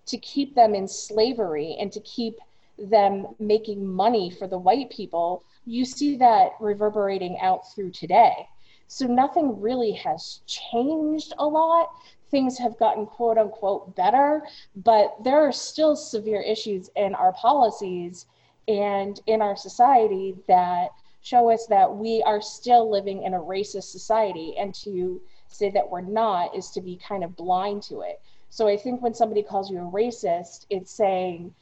to 0.07 0.17
keep 0.17 0.55
them 0.55 0.73
in 0.73 0.87
slavery 0.87 1.77
and 1.79 1.91
to 1.91 1.99
keep 2.01 2.35
them 2.77 3.27
making 3.39 3.85
money 3.85 4.29
for 4.29 4.47
the 4.47 4.57
white 4.57 4.89
people, 4.89 5.43
you 5.65 5.83
see 5.83 6.15
that 6.17 6.51
reverberating 6.59 7.37
out 7.41 7.73
through 7.73 7.91
today. 7.91 8.47
So 8.87 9.05
nothing 9.05 9.59
really 9.59 9.91
has 9.93 10.41
changed 10.47 11.33
a 11.39 11.45
lot. 11.45 11.89
Things 12.31 12.57
have 12.57 12.77
gotten 12.77 13.05
quote 13.05 13.37
unquote 13.37 13.95
better, 13.95 14.43
but 14.75 15.15
there 15.23 15.39
are 15.39 15.51
still 15.51 15.95
severe 15.95 16.41
issues 16.41 16.89
in 16.95 17.15
our 17.15 17.33
policies 17.33 18.27
and 18.67 19.19
in 19.27 19.41
our 19.41 19.55
society 19.55 20.35
that 20.47 20.89
show 21.21 21.51
us 21.51 21.65
that 21.67 21.93
we 21.93 22.23
are 22.25 22.41
still 22.41 22.89
living 22.89 23.23
in 23.23 23.33
a 23.33 23.39
racist 23.39 23.91
society 23.91 24.55
and 24.57 24.73
to 24.73 25.21
say 25.47 25.69
that 25.69 25.89
we're 25.89 26.01
not 26.01 26.55
is 26.55 26.69
to 26.71 26.81
be 26.81 26.99
kind 27.05 27.23
of 27.23 27.35
blind 27.35 27.81
to 27.83 28.01
it. 28.01 28.21
So 28.49 28.67
i 28.67 28.77
think 28.77 29.01
when 29.01 29.13
somebody 29.13 29.43
calls 29.43 29.69
you 29.69 29.77
a 29.79 29.91
racist 29.91 30.65
it's 30.69 30.91
saying 30.91 31.53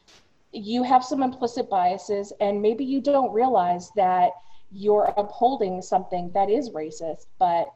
you 0.52 0.84
have 0.84 1.04
some 1.04 1.22
implicit 1.24 1.70
biases 1.70 2.32
and 2.40 2.62
maybe 2.62 2.86
you 2.86 3.02
don't 3.02 3.34
realize 3.34 3.92
that 3.96 4.32
you're 4.72 5.14
upholding 5.18 5.82
something 5.82 6.32
that 6.34 6.50
is 6.50 6.70
racist 6.70 7.26
but 7.40 7.68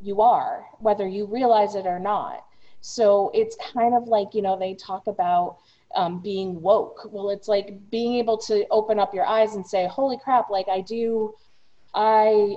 you 0.00 0.20
are 0.20 0.66
whether 0.78 1.06
you 1.06 1.26
realize 1.26 1.74
it 1.74 1.86
or 1.86 1.98
not. 1.98 2.44
So 2.80 3.30
it's 3.34 3.56
kind 3.72 3.94
of 3.94 4.06
like 4.08 4.34
you 4.34 4.42
know 4.42 4.58
they 4.58 4.74
talk 4.74 5.06
about 5.06 5.58
um, 5.94 6.20
being 6.20 6.60
woke. 6.60 7.08
Well, 7.10 7.30
it's 7.30 7.48
like 7.48 7.90
being 7.90 8.16
able 8.16 8.38
to 8.38 8.66
open 8.70 8.98
up 8.98 9.14
your 9.14 9.26
eyes 9.26 9.54
and 9.54 9.66
say, 9.66 9.86
"Holy 9.86 10.18
crap! 10.18 10.50
Like 10.50 10.68
I 10.68 10.80
do, 10.80 11.34
I." 11.94 12.56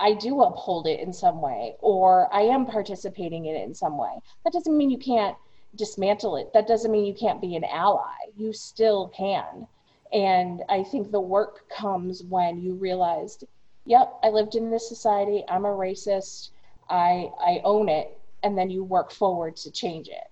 I 0.00 0.12
do 0.12 0.42
uphold 0.42 0.86
it 0.86 1.00
in 1.00 1.12
some 1.12 1.40
way, 1.40 1.74
or 1.80 2.32
I 2.32 2.42
am 2.42 2.66
participating 2.66 3.46
in 3.46 3.56
it 3.56 3.64
in 3.64 3.74
some 3.74 3.98
way. 3.98 4.20
That 4.44 4.52
doesn't 4.52 4.76
mean 4.76 4.90
you 4.90 4.98
can't 4.98 5.36
dismantle 5.74 6.36
it. 6.36 6.52
That 6.54 6.68
doesn't 6.68 6.92
mean 6.92 7.04
you 7.04 7.14
can't 7.14 7.40
be 7.40 7.56
an 7.56 7.64
ally. 7.64 8.14
You 8.36 8.52
still 8.52 9.08
can. 9.08 9.66
And 10.12 10.62
I 10.68 10.84
think 10.84 11.10
the 11.10 11.20
work 11.20 11.68
comes 11.68 12.22
when 12.22 12.60
you 12.60 12.74
realized, 12.74 13.44
yep, 13.86 14.14
I 14.22 14.28
lived 14.28 14.54
in 14.54 14.70
this 14.70 14.88
society. 14.88 15.44
I'm 15.48 15.64
a 15.64 15.68
racist. 15.68 16.50
I 16.88 17.30
I 17.40 17.60
own 17.64 17.88
it, 17.88 18.16
and 18.44 18.56
then 18.56 18.70
you 18.70 18.84
work 18.84 19.10
forward 19.10 19.56
to 19.56 19.70
change 19.72 20.06
it 20.06 20.28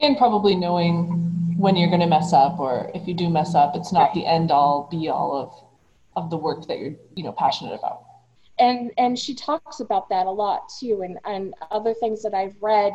and 0.00 0.16
probably 0.16 0.54
knowing 0.54 1.54
when 1.56 1.74
you're 1.76 1.88
going 1.88 2.00
to 2.00 2.06
mess 2.06 2.32
up 2.32 2.58
or 2.58 2.90
if 2.94 3.08
you 3.08 3.14
do 3.14 3.28
mess 3.28 3.54
up 3.54 3.74
it's 3.74 3.92
not 3.92 4.14
the 4.14 4.24
end 4.24 4.50
all 4.50 4.88
be 4.90 5.08
all 5.08 5.36
of 5.36 6.22
of 6.22 6.30
the 6.30 6.36
work 6.36 6.66
that 6.66 6.78
you're 6.78 6.94
you 7.14 7.22
know 7.22 7.32
passionate 7.32 7.74
about. 7.74 8.04
And 8.58 8.90
and 8.98 9.18
she 9.18 9.34
talks 9.34 9.80
about 9.80 10.08
that 10.08 10.26
a 10.26 10.30
lot 10.30 10.70
too 10.80 11.02
and 11.02 11.18
and 11.24 11.54
other 11.70 11.94
things 11.94 12.22
that 12.22 12.34
i've 12.34 12.56
read 12.60 12.94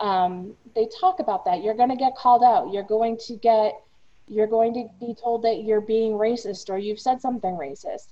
um, 0.00 0.54
they 0.74 0.88
talk 1.00 1.20
about 1.20 1.44
that. 1.44 1.62
You're 1.62 1.74
going 1.74 1.90
to 1.90 1.96
get 1.96 2.16
called 2.16 2.42
out. 2.42 2.72
You're 2.72 2.82
going 2.82 3.16
to 3.26 3.36
get 3.36 3.80
you're 4.26 4.46
going 4.46 4.72
to 4.72 4.88
be 5.00 5.14
told 5.14 5.42
that 5.42 5.64
you're 5.64 5.82
being 5.82 6.12
racist 6.12 6.70
or 6.70 6.78
you've 6.78 6.98
said 6.98 7.20
something 7.20 7.52
racist. 7.52 8.08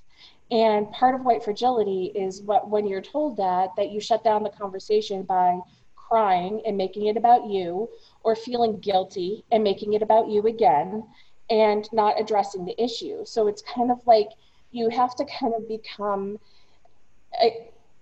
And 0.51 0.91
part 0.93 1.15
of 1.15 1.23
white 1.23 1.43
fragility 1.43 2.13
is 2.15 2.43
what 2.43 2.69
when 2.69 2.87
you're 2.87 3.01
told 3.01 3.37
that 3.39 3.71
that 3.77 3.91
you 3.91 4.01
shut 4.01 4.23
down 4.23 4.43
the 4.43 4.51
conversation 4.51 5.23
by 5.23 5.59
crying 5.97 6.63
and 6.67 6.77
making 6.77 7.07
it 7.07 7.17
about 7.17 7.47
you 7.47 7.89
or 8.25 8.37
feeling 8.37 8.79
guilty 8.79 9.45
and 9.51 9.65
making 9.65 9.95
it 9.95 10.03
about 10.03 10.29
you 10.29 10.47
again 10.47 11.05
and 11.51 11.89
not 11.93 12.21
addressing 12.21 12.65
the 12.65 12.83
issue. 12.83 13.25
So 13.25 13.49
it's 13.49 13.63
kind 13.63 13.91
of 13.91 14.01
like 14.07 14.29
you 14.71 14.89
have 14.89 15.15
to 15.17 15.25
kind 15.25 15.55
of 15.55 15.69
become 15.69 16.39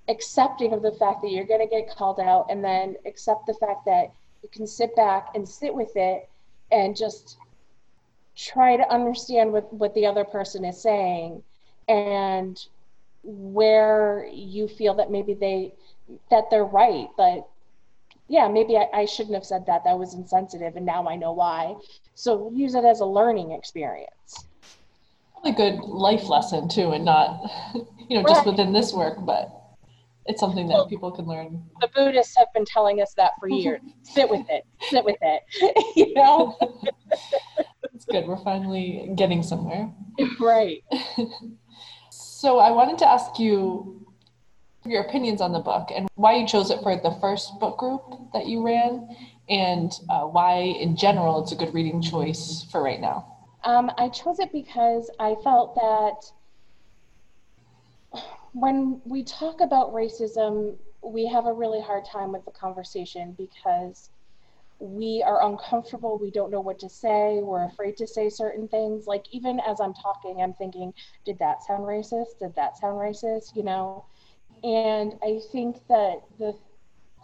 accepting 0.08 0.72
of 0.72 0.82
the 0.82 0.92
fact 0.92 1.22
that 1.22 1.30
you're 1.30 1.46
going 1.46 1.60
to 1.60 1.66
get 1.66 1.94
called 1.94 2.20
out 2.20 2.46
and 2.50 2.64
then 2.64 2.96
accept 3.06 3.46
the 3.46 3.54
fact 3.54 3.84
that 3.86 4.12
you 4.42 4.48
can 4.50 4.66
sit 4.66 4.94
back 4.96 5.28
and 5.34 5.48
sit 5.48 5.72
with 5.72 5.92
it 5.96 6.28
and 6.72 6.96
just 6.96 7.38
try 8.36 8.76
to 8.76 8.92
understand 8.92 9.52
what, 9.52 9.72
what 9.72 9.94
the 9.94 10.06
other 10.06 10.24
person 10.24 10.64
is 10.64 10.80
saying 10.80 11.42
and 11.88 12.66
where 13.22 14.26
you 14.32 14.66
feel 14.66 14.94
that 14.94 15.10
maybe 15.10 15.34
they 15.34 15.74
that 16.30 16.44
they're 16.50 16.64
right 16.64 17.08
but 17.16 17.46
yeah, 18.30 18.46
maybe 18.46 18.76
I, 18.76 18.86
I 18.94 19.04
shouldn't 19.06 19.34
have 19.34 19.44
said 19.44 19.66
that. 19.66 19.82
That 19.82 19.98
was 19.98 20.14
insensitive, 20.14 20.76
and 20.76 20.86
now 20.86 21.08
I 21.08 21.16
know 21.16 21.32
why. 21.32 21.74
So 22.14 22.52
use 22.54 22.76
it 22.76 22.84
as 22.84 23.00
a 23.00 23.04
learning 23.04 23.50
experience. 23.50 24.44
Probably 25.32 25.50
a 25.50 25.54
good 25.54 25.80
life 25.80 26.28
lesson 26.28 26.68
too, 26.68 26.92
and 26.92 27.04
not, 27.04 27.50
you 28.08 28.16
know, 28.16 28.22
just 28.22 28.46
right. 28.46 28.46
within 28.46 28.72
this 28.72 28.92
work, 28.92 29.18
but 29.26 29.50
it's 30.26 30.38
something 30.38 30.68
that 30.68 30.86
people 30.88 31.10
can 31.10 31.26
learn. 31.26 31.64
The 31.80 31.88
Buddhists 31.92 32.36
have 32.36 32.46
been 32.54 32.64
telling 32.64 33.02
us 33.02 33.14
that 33.14 33.32
for 33.40 33.48
years. 33.48 33.80
Sit 34.04 34.30
with 34.30 34.46
it. 34.48 34.64
Sit 34.82 35.04
with 35.04 35.18
it. 35.20 35.42
you 35.96 36.14
know. 36.14 36.56
It's 37.92 38.04
good. 38.04 38.28
We're 38.28 38.36
finally 38.44 39.10
getting 39.16 39.42
somewhere. 39.42 39.92
Right. 40.38 40.84
so 42.10 42.60
I 42.60 42.70
wanted 42.70 42.98
to 42.98 43.08
ask 43.08 43.40
you 43.40 43.99
your 44.84 45.02
opinions 45.02 45.40
on 45.40 45.52
the 45.52 45.58
book 45.58 45.90
and 45.94 46.08
why 46.14 46.36
you 46.36 46.46
chose 46.46 46.70
it 46.70 46.80
for 46.82 46.96
the 46.96 47.10
first 47.20 47.58
book 47.60 47.78
group 47.78 48.02
that 48.32 48.46
you 48.46 48.64
ran, 48.64 49.08
and 49.48 49.92
uh, 50.08 50.22
why, 50.22 50.58
in 50.58 50.96
general, 50.96 51.42
it's 51.42 51.52
a 51.52 51.56
good 51.56 51.74
reading 51.74 52.00
choice 52.00 52.66
for 52.70 52.82
right 52.82 53.00
now. 53.00 53.26
Um, 53.64 53.90
I 53.98 54.08
chose 54.08 54.38
it 54.38 54.52
because 54.52 55.10
I 55.18 55.34
felt 55.42 55.74
that 55.74 56.32
when 58.52 59.00
we 59.04 59.22
talk 59.24 59.60
about 59.60 59.92
racism, 59.92 60.76
we 61.02 61.26
have 61.26 61.46
a 61.46 61.52
really 61.52 61.80
hard 61.80 62.04
time 62.04 62.32
with 62.32 62.44
the 62.44 62.50
conversation 62.52 63.34
because 63.36 64.10
we 64.78 65.22
are 65.26 65.46
uncomfortable. 65.46 66.18
We 66.18 66.30
don't 66.30 66.50
know 66.50 66.60
what 66.60 66.78
to 66.78 66.88
say. 66.88 67.40
We're 67.42 67.66
afraid 67.66 67.96
to 67.98 68.06
say 68.06 68.30
certain 68.30 68.66
things. 68.66 69.06
Like, 69.06 69.24
even 69.30 69.60
as 69.60 69.80
I'm 69.80 69.92
talking, 69.94 70.40
I'm 70.40 70.54
thinking, 70.54 70.94
did 71.26 71.38
that 71.38 71.62
sound 71.62 71.82
racist? 71.82 72.38
Did 72.40 72.54
that 72.56 72.78
sound 72.78 72.96
racist? 72.96 73.54
You 73.54 73.64
know? 73.64 74.04
And 74.62 75.14
I 75.22 75.40
think 75.52 75.86
that 75.88 76.22
the 76.38 76.54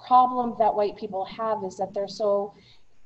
problem 0.07 0.55
that 0.59 0.75
white 0.75 0.97
people 0.97 1.25
have 1.25 1.65
is 1.65 1.77
that 1.77 1.93
they're 1.95 2.09
so 2.09 2.55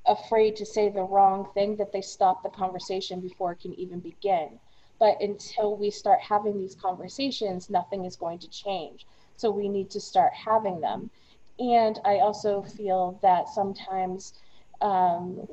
afraid 0.07 0.57
to 0.57 0.67
say 0.67 0.89
the 0.89 1.03
wrong 1.03 1.49
thing 1.55 1.77
that 1.77 1.93
they 1.93 2.01
stop 2.01 2.43
the 2.43 2.49
conversation 2.51 3.21
before 3.21 3.53
it 3.53 3.61
can 3.61 3.75
even 3.75 4.01
begin. 4.01 4.59
But 4.99 5.21
until 5.21 5.77
we 5.77 5.91
start 5.91 6.21
having 6.21 6.59
these 6.59 6.75
conversations, 6.75 7.71
nothing 7.71 8.05
is 8.05 8.17
going 8.17 8.39
to 8.41 8.49
change. 8.51 9.07
So 9.37 9.51
we 9.51 9.69
need 9.69 9.91
to 9.91 10.01
start 10.01 10.33
having 10.33 10.81
them. 10.81 11.11
And 11.59 11.99
I 12.05 12.19
also 12.19 12.63
feel 12.63 13.19
that 13.23 13.49
sometimes 13.49 14.35
um, 14.81 15.47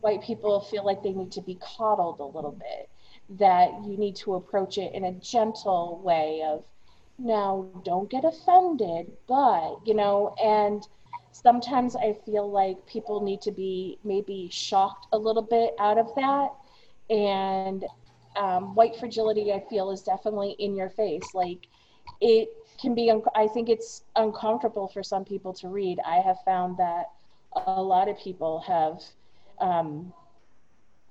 white 0.00 0.22
people 0.22 0.60
feel 0.60 0.84
like 0.84 1.02
they 1.02 1.12
need 1.12 1.32
to 1.32 1.40
be 1.40 1.58
coddled 1.60 2.20
a 2.20 2.24
little 2.24 2.52
bit, 2.52 2.88
that 3.38 3.70
you 3.84 3.96
need 3.96 4.16
to 4.16 4.34
approach 4.34 4.78
it 4.78 4.94
in 4.94 5.04
a 5.04 5.12
gentle 5.12 6.00
way 6.04 6.42
of, 6.46 6.64
now 7.18 7.68
don't 7.84 8.10
get 8.10 8.24
offended, 8.24 9.12
but, 9.26 9.76
you 9.84 9.94
know, 9.94 10.34
and 10.42 10.86
sometimes 11.32 11.96
I 11.96 12.12
feel 12.24 12.50
like 12.50 12.86
people 12.86 13.20
need 13.22 13.40
to 13.42 13.52
be 13.52 13.98
maybe 14.04 14.48
shocked 14.50 15.06
a 15.12 15.18
little 15.18 15.42
bit 15.42 15.74
out 15.78 15.98
of 15.98 16.14
that. 16.16 16.50
And 17.10 17.84
um, 18.36 18.74
white 18.74 18.96
fragility, 18.96 19.52
I 19.52 19.60
feel, 19.68 19.90
is 19.90 20.02
definitely 20.02 20.52
in 20.58 20.74
your 20.76 20.90
face. 20.90 21.34
Like 21.34 21.68
it 22.20 22.48
can 22.80 22.94
be, 22.94 23.10
un- 23.10 23.22
I 23.34 23.46
think 23.48 23.68
it's 23.68 24.04
uncomfortable 24.16 24.88
for 24.88 25.02
some 25.02 25.24
people 25.24 25.52
to 25.54 25.68
read. 25.68 25.98
I 26.06 26.16
have 26.16 26.38
found 26.44 26.78
that 26.78 27.06
a 27.66 27.82
lot 27.82 28.08
of 28.08 28.18
people 28.18 28.60
have. 28.60 29.02
Um, 29.60 30.12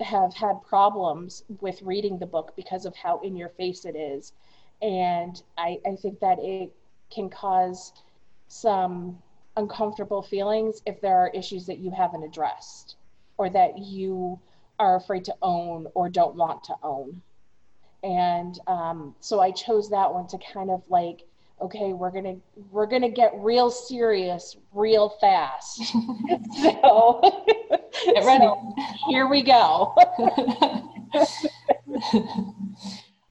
have 0.02 0.34
had 0.34 0.62
problems 0.68 1.44
with 1.62 1.82
reading 1.82 2.20
the 2.20 2.26
book 2.26 2.54
because 2.56 2.86
of 2.86 2.96
how 2.96 3.20
in 3.22 3.36
your 3.36 3.50
face 3.50 3.86
it 3.86 3.96
is. 3.96 4.34
And 4.82 5.41
I, 5.58 5.79
I 5.86 5.96
think 5.96 6.20
that 6.20 6.38
it 6.39 6.72
can 7.12 7.29
cause 7.29 7.94
some 8.48 9.17
uncomfortable 9.58 10.22
feelings 10.22 10.82
if 10.86 11.00
there 11.01 11.17
are 11.17 11.29
issues 11.29 11.65
that 11.67 11.79
you 11.79 11.91
haven't 11.91 12.24
addressed 12.24 12.96
or 13.38 13.50
that 13.50 13.77
you 13.77 14.39
are 14.79 14.98
afraid 14.98 15.24
to 15.25 15.36
own 15.41 15.88
or 15.94 16.10
don't 16.10 16.36
want 16.36 16.63
to 16.65 16.75
own. 16.84 17.22
And 18.03 18.60
um, 18.67 19.15
so 19.20 19.39
I 19.39 19.51
chose 19.51 19.89
that 19.89 20.13
one 20.13 20.27
to 20.27 20.38
kind 20.53 20.70
of 20.70 20.84
like, 20.89 21.24
okay, 21.62 21.94
we're 21.94 22.12
gonna 22.12 22.36
we're 22.72 22.86
gonna 22.86 23.10
get 23.10 23.32
real 23.38 23.72
serious 23.72 24.58
real 24.74 25.10
fast. 25.22 25.77
so 26.62 27.44
get 28.05 28.25
ready. 28.25 28.44
So 28.44 28.75
here 29.09 29.27
we 29.27 29.42
go. 29.42 29.96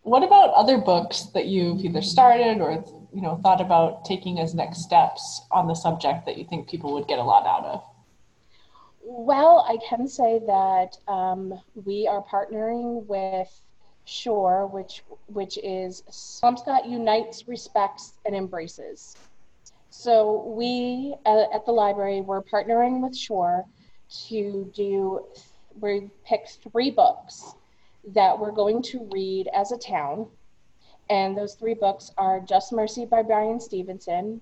what 0.04 0.22
about 0.22 0.50
other 0.50 0.76
books 0.78 1.22
that 1.32 1.46
you've 1.46 1.80
either 1.80 2.02
started 2.02 2.60
or 2.60 2.84
you 3.12 3.22
know 3.22 3.36
thought 3.42 3.60
about 3.60 4.04
taking 4.04 4.38
as 4.38 4.54
next 4.54 4.82
steps 4.82 5.42
on 5.50 5.66
the 5.66 5.74
subject 5.74 6.26
that 6.26 6.36
you 6.36 6.44
think 6.44 6.68
people 6.68 6.92
would 6.92 7.08
get 7.08 7.18
a 7.18 7.22
lot 7.22 7.46
out 7.46 7.64
of? 7.64 7.82
Well, 9.02 9.66
I 9.68 9.78
can 9.88 10.06
say 10.06 10.40
that 10.46 10.98
um, 11.08 11.58
we 11.86 12.06
are 12.06 12.22
partnering 12.22 13.06
with 13.06 13.48
SURE, 14.04 14.66
which 14.66 15.02
which 15.28 15.58
is 15.58 16.02
Swampscott 16.10 16.88
Unites, 16.88 17.48
Respects, 17.48 18.12
and 18.26 18.34
Embraces. 18.34 19.16
So 19.88 20.44
we 20.54 21.14
uh, 21.24 21.46
at 21.52 21.64
the 21.64 21.72
library 21.72 22.20
we're 22.20 22.42
partnering 22.42 23.00
with 23.00 23.16
SURE 23.16 23.64
to 24.28 24.70
do. 24.74 25.24
We 25.80 26.10
picked 26.24 26.58
three 26.70 26.90
books 26.90 27.54
that 28.08 28.38
we're 28.38 28.52
going 28.52 28.82
to 28.82 29.08
read 29.12 29.48
as 29.54 29.72
a 29.72 29.78
town 29.78 30.26
and 31.10 31.36
those 31.36 31.54
three 31.54 31.74
books 31.74 32.12
are 32.16 32.40
Just 32.40 32.72
Mercy 32.72 33.04
by 33.04 33.22
Bryan 33.22 33.60
Stevenson, 33.60 34.40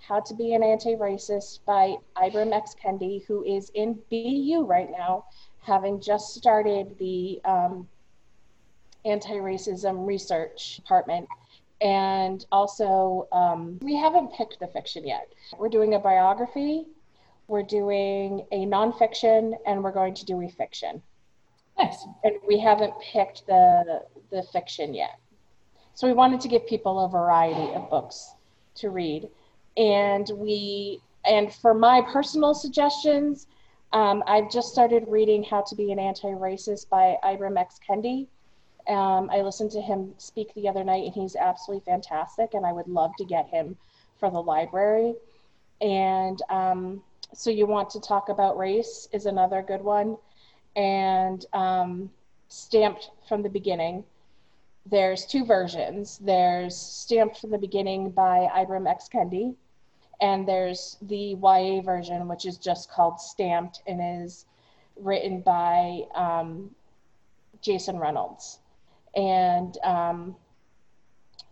How 0.00 0.20
to 0.20 0.34
Be 0.34 0.54
an 0.54 0.62
Anti-Racist 0.62 1.60
by 1.64 1.96
Ibram 2.16 2.52
X. 2.52 2.74
Kendi, 2.74 3.24
who 3.26 3.44
is 3.44 3.70
in 3.74 3.98
BU 4.10 4.64
right 4.66 4.90
now, 4.90 5.26
having 5.60 6.00
just 6.00 6.34
started 6.34 6.96
the 6.98 7.40
um, 7.44 7.88
anti-racism 9.04 10.04
research 10.06 10.76
department. 10.76 11.28
And 11.80 12.44
also, 12.50 13.28
um, 13.32 13.78
we 13.82 13.96
haven't 13.96 14.32
picked 14.32 14.58
the 14.58 14.68
fiction 14.68 15.06
yet. 15.06 15.32
We're 15.56 15.68
doing 15.68 15.94
a 15.94 15.98
biography, 16.00 16.86
we're 17.46 17.62
doing 17.62 18.44
a 18.50 18.66
nonfiction, 18.66 19.54
and 19.66 19.84
we're 19.84 19.92
going 19.92 20.14
to 20.14 20.24
do 20.24 20.42
a 20.42 20.48
fiction. 20.48 21.02
Nice. 21.78 22.06
And 22.24 22.34
we 22.46 22.58
haven't 22.58 22.94
picked 23.00 23.46
the 23.46 24.02
the 24.30 24.42
fiction 24.52 24.94
yet. 24.94 25.18
So 25.94 26.06
we 26.06 26.14
wanted 26.14 26.40
to 26.40 26.48
give 26.48 26.66
people 26.66 27.04
a 27.04 27.08
variety 27.08 27.74
of 27.74 27.88
books 27.90 28.34
to 28.76 28.90
read. 28.90 29.28
And 29.76 30.30
we, 30.34 31.00
and 31.24 31.52
for 31.52 31.74
my 31.74 32.02
personal 32.12 32.54
suggestions, 32.54 33.46
um, 33.92 34.22
I've 34.26 34.50
just 34.50 34.72
started 34.72 35.04
reading 35.06 35.44
How 35.44 35.60
to 35.62 35.74
Be 35.74 35.92
an 35.92 35.98
Anti-Racist 35.98 36.88
by 36.88 37.18
Ibram 37.22 37.58
X. 37.58 37.78
Kendi. 37.86 38.26
Um, 38.88 39.30
I 39.30 39.42
listened 39.42 39.70
to 39.72 39.80
him 39.80 40.14
speak 40.16 40.52
the 40.54 40.66
other 40.68 40.82
night 40.82 41.04
and 41.04 41.14
he's 41.14 41.36
absolutely 41.36 41.84
fantastic 41.84 42.54
and 42.54 42.66
I 42.66 42.72
would 42.72 42.88
love 42.88 43.12
to 43.18 43.24
get 43.24 43.46
him 43.48 43.76
for 44.18 44.30
the 44.30 44.42
library. 44.42 45.14
And 45.80 46.40
um, 46.48 47.02
so 47.34 47.50
you 47.50 47.66
want 47.66 47.90
to 47.90 48.00
talk 48.00 48.28
about 48.28 48.56
race 48.56 49.08
is 49.12 49.26
another 49.26 49.62
good 49.62 49.82
one. 49.82 50.16
And 50.76 51.44
um, 51.52 52.10
stamped 52.48 53.10
from 53.28 53.42
the 53.42 53.48
beginning 53.48 54.04
there's 54.86 55.26
two 55.26 55.44
versions. 55.44 56.18
There's 56.18 56.76
Stamped 56.76 57.38
from 57.38 57.50
the 57.50 57.58
Beginning 57.58 58.10
by 58.10 58.48
Ibram 58.52 58.88
X. 58.88 59.08
Kendi, 59.08 59.54
and 60.20 60.46
there's 60.46 60.98
the 61.02 61.36
YA 61.40 61.80
version, 61.82 62.26
which 62.28 62.46
is 62.46 62.58
just 62.58 62.90
called 62.90 63.20
Stamped 63.20 63.82
and 63.86 64.24
is 64.24 64.46
written 64.96 65.40
by 65.40 66.02
um, 66.14 66.74
Jason 67.60 67.98
Reynolds. 67.98 68.58
And 69.14 69.78
um, 69.84 70.36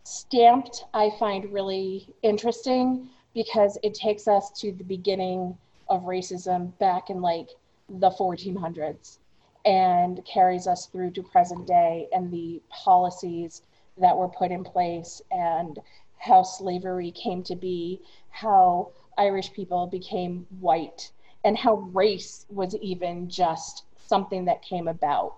Stamped, 0.02 0.84
I 0.92 1.10
find 1.18 1.52
really 1.52 2.12
interesting 2.22 3.08
because 3.32 3.78
it 3.84 3.94
takes 3.94 4.26
us 4.26 4.50
to 4.60 4.72
the 4.72 4.84
beginning 4.84 5.56
of 5.88 6.02
racism 6.02 6.76
back 6.78 7.10
in 7.10 7.20
like 7.20 7.50
the 7.98 8.10
1400s 8.10 9.18
and 9.64 10.24
carries 10.24 10.66
us 10.66 10.86
through 10.86 11.10
to 11.10 11.22
present 11.22 11.66
day 11.66 12.08
and 12.12 12.30
the 12.30 12.62
policies 12.70 13.62
that 13.98 14.16
were 14.16 14.28
put 14.28 14.50
in 14.50 14.64
place 14.64 15.20
and 15.30 15.78
how 16.18 16.42
slavery 16.42 17.10
came 17.10 17.42
to 17.42 17.56
be, 17.56 18.00
how 18.30 18.90
Irish 19.18 19.52
people 19.52 19.86
became 19.86 20.46
white, 20.60 21.10
and 21.44 21.56
how 21.56 21.74
race 21.92 22.46
was 22.48 22.74
even 22.76 23.28
just 23.28 23.84
something 24.06 24.44
that 24.44 24.62
came 24.62 24.88
about 24.88 25.34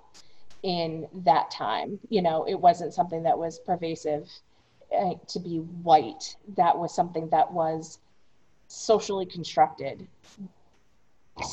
in 0.63 1.09
that 1.25 1.51
time. 1.51 1.99
You 2.09 2.23
know, 2.23 2.45
it 2.49 2.55
wasn't 2.55 2.95
something 2.95 3.23
that 3.25 3.39
was 3.39 3.59
pervasive 3.61 4.29
uh, 4.97 5.15
to 5.29 5.41
be 5.41 5.59
white, 5.59 6.37
that 6.57 6.77
was 6.77 6.95
something 6.95 7.29
that 7.31 7.53
was 7.53 7.99
socially 8.69 9.27
constructed. 9.27 10.07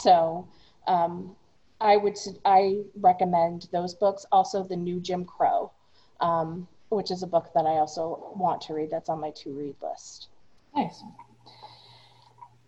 So, 0.02 0.48
um, 0.90 1.36
I 1.80 1.96
would 1.96 2.18
I 2.44 2.82
recommend 3.00 3.68
those 3.72 3.94
books. 3.94 4.26
Also, 4.32 4.64
the 4.64 4.76
new 4.76 5.00
Jim 5.00 5.24
Crow, 5.24 5.72
um, 6.20 6.68
which 6.90 7.12
is 7.12 7.24
a 7.24 7.28
book 7.28 7.52
that 7.56 7.66
I 7.66 7.78
also 7.78 8.34
want 8.36 8.62
to 8.64 8.74
read. 8.74 8.90
That's 8.92 9.08
on 9.08 9.22
my 9.22 9.32
to 9.44 9.52
read 9.52 9.76
list. 9.82 10.28
Nice. 10.76 11.02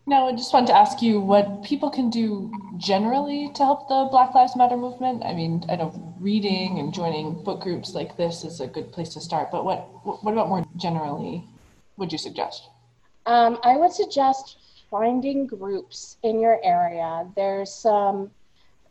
Now, 0.07 0.27
I 0.27 0.31
just 0.31 0.51
wanted 0.51 0.67
to 0.67 0.77
ask 0.77 1.01
you 1.01 1.19
what 1.19 1.63
people 1.63 1.89
can 1.89 2.09
do 2.09 2.51
generally 2.77 3.51
to 3.53 3.63
help 3.63 3.87
the 3.87 4.07
Black 4.09 4.33
Lives 4.33 4.55
Matter 4.55 4.75
movement. 4.75 5.23
I 5.23 5.33
mean, 5.33 5.63
I 5.69 5.75
know 5.75 6.15
reading 6.19 6.79
and 6.79 6.93
joining 6.93 7.43
book 7.43 7.61
groups 7.61 7.93
like 7.93 8.17
this 8.17 8.43
is 8.43 8.61
a 8.61 8.67
good 8.67 8.91
place 8.91 9.13
to 9.13 9.21
start, 9.21 9.51
but 9.51 9.63
what 9.65 9.81
what 10.23 10.31
about 10.31 10.49
more 10.49 10.65
generally 10.75 11.43
would 11.97 12.11
you 12.11 12.17
suggest? 12.17 12.69
Um, 13.25 13.59
I 13.63 13.77
would 13.77 13.91
suggest 13.91 14.57
finding 14.91 15.47
groups 15.47 16.17
in 16.21 16.39
your 16.39 16.59
area. 16.63 17.27
There's 17.35 17.73
some 17.73 18.29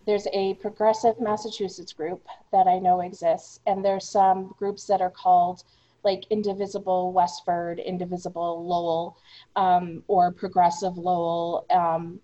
there's 0.07 0.27
a 0.33 0.55
progressive 0.55 1.21
Massachusetts 1.21 1.93
group 1.93 2.27
that 2.53 2.67
I 2.67 2.79
know 2.79 3.03
exists, 3.03 3.61
and 3.67 3.85
there's 3.85 4.09
some 4.09 4.55
groups 4.59 4.87
that 4.87 5.03
are 5.03 5.11
called 5.11 5.63
like 6.03 6.25
Indivisible 6.31 7.13
Westford, 7.13 7.79
Indivisible 7.79 8.67
Lowell, 8.67 9.19
um, 9.57 10.03
or 10.09 10.33
Progressive 10.33 10.97
Lowell. 10.97 11.67
Um, 11.71 12.21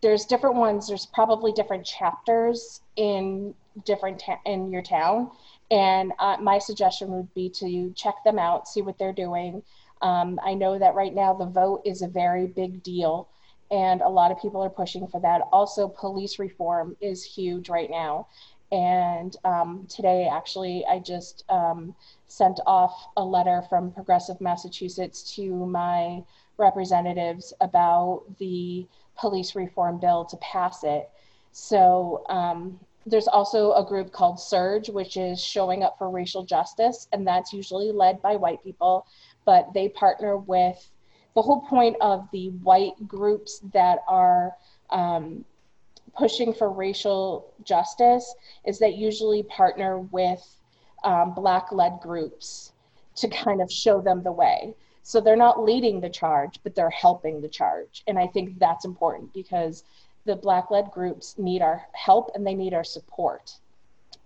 there's 0.00 0.24
different 0.24 0.56
ones. 0.56 0.88
There's 0.88 1.06
probably 1.06 1.52
different 1.52 1.86
chapters 1.86 2.82
in 2.96 3.54
different 3.84 4.18
ta- 4.18 4.40
in 4.44 4.72
your 4.72 4.82
town, 4.82 5.30
and 5.70 6.12
uh, 6.18 6.36
my 6.40 6.58
suggestion 6.58 7.08
would 7.12 7.32
be 7.34 7.48
to 7.50 7.92
check 7.96 8.16
them 8.24 8.38
out, 8.38 8.66
see 8.66 8.82
what 8.82 8.98
they're 8.98 9.12
doing. 9.12 9.62
Um, 10.02 10.38
I 10.44 10.54
know 10.54 10.78
that 10.78 10.94
right 10.94 11.14
now 11.14 11.34
the 11.34 11.46
vote 11.46 11.82
is 11.84 12.02
a 12.02 12.08
very 12.08 12.46
big 12.46 12.82
deal 12.82 13.28
and 13.70 14.02
a 14.02 14.08
lot 14.08 14.30
of 14.30 14.40
people 14.40 14.62
are 14.62 14.70
pushing 14.70 15.06
for 15.06 15.20
that. 15.20 15.42
Also, 15.52 15.88
police 15.88 16.38
reform 16.38 16.96
is 17.00 17.24
huge 17.24 17.68
right 17.68 17.90
now. 17.90 18.26
And 18.70 19.36
um, 19.44 19.86
today, 19.88 20.28
actually, 20.30 20.84
I 20.86 20.98
just 20.98 21.44
um, 21.48 21.94
sent 22.26 22.60
off 22.66 23.08
a 23.16 23.24
letter 23.24 23.62
from 23.68 23.92
Progressive 23.92 24.40
Massachusetts 24.40 25.34
to 25.36 25.66
my 25.66 26.22
representatives 26.58 27.52
about 27.60 28.24
the 28.38 28.86
police 29.16 29.54
reform 29.54 29.98
bill 29.98 30.24
to 30.24 30.36
pass 30.38 30.84
it. 30.84 31.08
So 31.52 32.24
um, 32.28 32.80
there's 33.06 33.28
also 33.28 33.72
a 33.74 33.84
group 33.84 34.12
called 34.12 34.36
SURJ, 34.36 34.92
which 34.92 35.16
is 35.16 35.42
showing 35.42 35.82
up 35.82 35.96
for 35.98 36.10
racial 36.10 36.44
justice, 36.44 37.06
and 37.12 37.26
that's 37.26 37.52
usually 37.52 37.92
led 37.92 38.20
by 38.22 38.36
white 38.36 38.62
people, 38.64 39.06
but 39.44 39.72
they 39.74 39.88
partner 39.88 40.36
with 40.36 40.90
the 41.34 41.42
whole 41.42 41.62
point 41.62 41.96
of 42.00 42.28
the 42.32 42.50
white 42.62 43.08
groups 43.08 43.60
that 43.72 44.00
are 44.08 44.52
um, 44.90 45.44
pushing 46.16 46.54
for 46.54 46.70
racial 46.70 47.52
justice 47.64 48.34
is 48.64 48.78
that 48.78 48.94
usually 48.94 49.42
partner 49.44 49.98
with 49.98 50.42
um, 51.02 51.34
black 51.34 51.72
led 51.72 51.98
groups 52.00 52.72
to 53.16 53.28
kind 53.28 53.60
of 53.60 53.70
show 53.70 54.00
them 54.00 54.22
the 54.22 54.32
way. 54.32 54.74
So 55.02 55.20
they're 55.20 55.36
not 55.36 55.62
leading 55.62 56.00
the 56.00 56.08
charge, 56.08 56.60
but 56.62 56.74
they're 56.74 56.88
helping 56.90 57.40
the 57.40 57.48
charge. 57.48 58.02
And 58.06 58.18
I 58.18 58.26
think 58.26 58.58
that's 58.58 58.84
important 58.84 59.32
because 59.34 59.84
the 60.24 60.36
black 60.36 60.70
led 60.70 60.90
groups 60.90 61.38
need 61.38 61.60
our 61.60 61.82
help 61.92 62.30
and 62.34 62.46
they 62.46 62.54
need 62.54 62.72
our 62.72 62.84
support. 62.84 63.52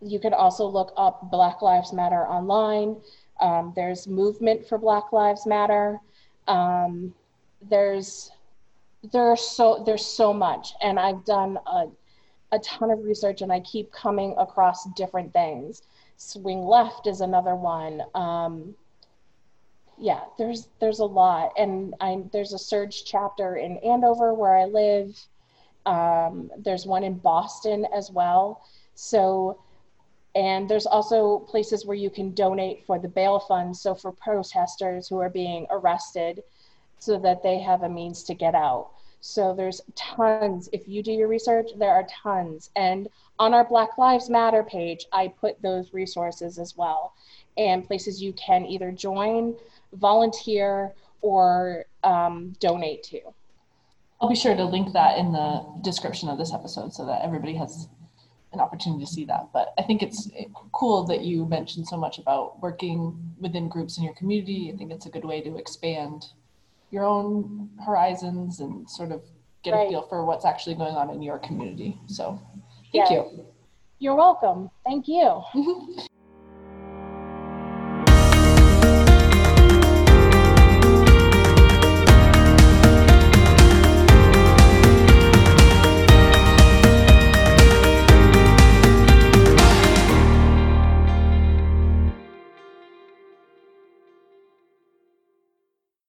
You 0.00 0.20
can 0.20 0.32
also 0.32 0.64
look 0.66 0.92
up 0.96 1.30
Black 1.30 1.60
Lives 1.62 1.92
Matter 1.92 2.24
online. 2.28 2.96
Um, 3.40 3.72
there's 3.76 4.06
Movement 4.06 4.66
for 4.66 4.78
Black 4.78 5.12
Lives 5.12 5.46
Matter. 5.46 6.00
Um, 6.46 7.14
there's 7.62 8.30
there's 9.12 9.40
so 9.40 9.82
there's 9.86 10.04
so 10.04 10.32
much, 10.32 10.74
and 10.82 10.98
I've 10.98 11.24
done 11.24 11.58
a 11.66 11.86
a 12.52 12.58
ton 12.60 12.90
of 12.90 13.04
research, 13.04 13.42
and 13.42 13.52
I 13.52 13.60
keep 13.60 13.92
coming 13.92 14.34
across 14.38 14.84
different 14.92 15.32
things. 15.32 15.82
Swing 16.16 16.64
left 16.64 17.06
is 17.06 17.20
another 17.20 17.54
one. 17.54 18.02
Um, 18.14 18.74
yeah, 19.98 20.20
there's 20.36 20.68
there's 20.80 21.00
a 21.00 21.04
lot, 21.04 21.52
and 21.58 21.94
I 22.00 22.22
there's 22.32 22.52
a 22.52 22.58
SURJ 22.58 23.02
chapter 23.04 23.56
in 23.56 23.78
Andover 23.78 24.34
where 24.34 24.56
I 24.56 24.64
live. 24.64 25.18
Um, 25.86 26.50
there's 26.58 26.86
one 26.86 27.04
in 27.04 27.14
Boston 27.14 27.86
as 27.94 28.10
well. 28.10 28.62
So 28.94 29.58
and 30.34 30.68
there's 30.68 30.86
also 30.86 31.40
places 31.40 31.86
where 31.86 31.96
you 31.96 32.10
can 32.10 32.34
donate 32.34 32.84
for 32.86 32.98
the 32.98 33.08
bail 33.08 33.40
fund. 33.40 33.76
So 33.76 33.94
for 33.94 34.12
protesters 34.12 35.08
who 35.08 35.18
are 35.18 35.30
being 35.30 35.66
arrested, 35.70 36.42
so 36.98 37.18
that 37.20 37.42
they 37.42 37.58
have 37.60 37.82
a 37.82 37.88
means 37.88 38.22
to 38.24 38.34
get 38.34 38.54
out. 38.54 38.90
So 39.20 39.54
there's 39.54 39.80
tons. 39.94 40.68
If 40.72 40.86
you 40.86 41.02
do 41.02 41.12
your 41.12 41.28
research, 41.28 41.70
there 41.76 41.90
are 41.90 42.06
tons. 42.22 42.70
And 42.76 43.08
on 43.38 43.54
our 43.54 43.64
Black 43.64 43.98
Lives 43.98 44.28
Matter 44.28 44.62
page, 44.62 45.06
I 45.12 45.28
put 45.28 45.60
those 45.62 45.92
resources 45.92 46.58
as 46.58 46.76
well, 46.76 47.14
and 47.56 47.86
places 47.86 48.22
you 48.22 48.32
can 48.34 48.64
either 48.66 48.92
join, 48.92 49.54
volunteer, 49.92 50.92
or 51.20 51.84
um, 52.04 52.54
donate 52.60 53.02
to. 53.04 53.20
I'll 54.20 54.28
be 54.28 54.36
sure 54.36 54.56
to 54.56 54.64
link 54.64 54.92
that 54.92 55.18
in 55.18 55.32
the 55.32 55.64
description 55.82 56.28
of 56.28 56.38
this 56.38 56.52
episode 56.52 56.92
so 56.92 57.06
that 57.06 57.22
everybody 57.22 57.54
has 57.54 57.88
an 58.52 58.60
opportunity 58.60 59.04
to 59.04 59.10
see 59.10 59.24
that. 59.26 59.48
But 59.52 59.74
I 59.78 59.82
think 59.82 60.02
it's 60.02 60.30
eh, 60.36 60.44
cool 60.72 61.04
that 61.04 61.22
you 61.22 61.46
mentioned 61.46 61.86
so 61.86 61.96
much 61.96 62.18
about 62.18 62.60
working 62.62 63.34
within 63.38 63.68
groups 63.68 63.98
in 63.98 64.04
your 64.04 64.14
community. 64.14 64.70
I 64.72 64.76
think 64.76 64.90
it's 64.90 65.06
a 65.06 65.10
good 65.10 65.24
way 65.24 65.40
to 65.42 65.56
expand 65.56 66.26
your 66.90 67.04
own 67.04 67.70
horizons 67.84 68.60
and 68.60 68.88
sort 68.88 69.12
of 69.12 69.22
get 69.62 69.72
right. 69.72 69.86
a 69.86 69.90
feel 69.90 70.02
for 70.02 70.24
what's 70.24 70.44
actually 70.44 70.74
going 70.74 70.94
on 70.94 71.10
in 71.10 71.22
your 71.22 71.38
community. 71.38 71.98
So 72.06 72.40
thank 72.92 73.10
you. 73.10 73.44
You're 73.98 74.14
welcome. 74.14 74.70
Thank 74.84 75.08
you. 75.08 75.42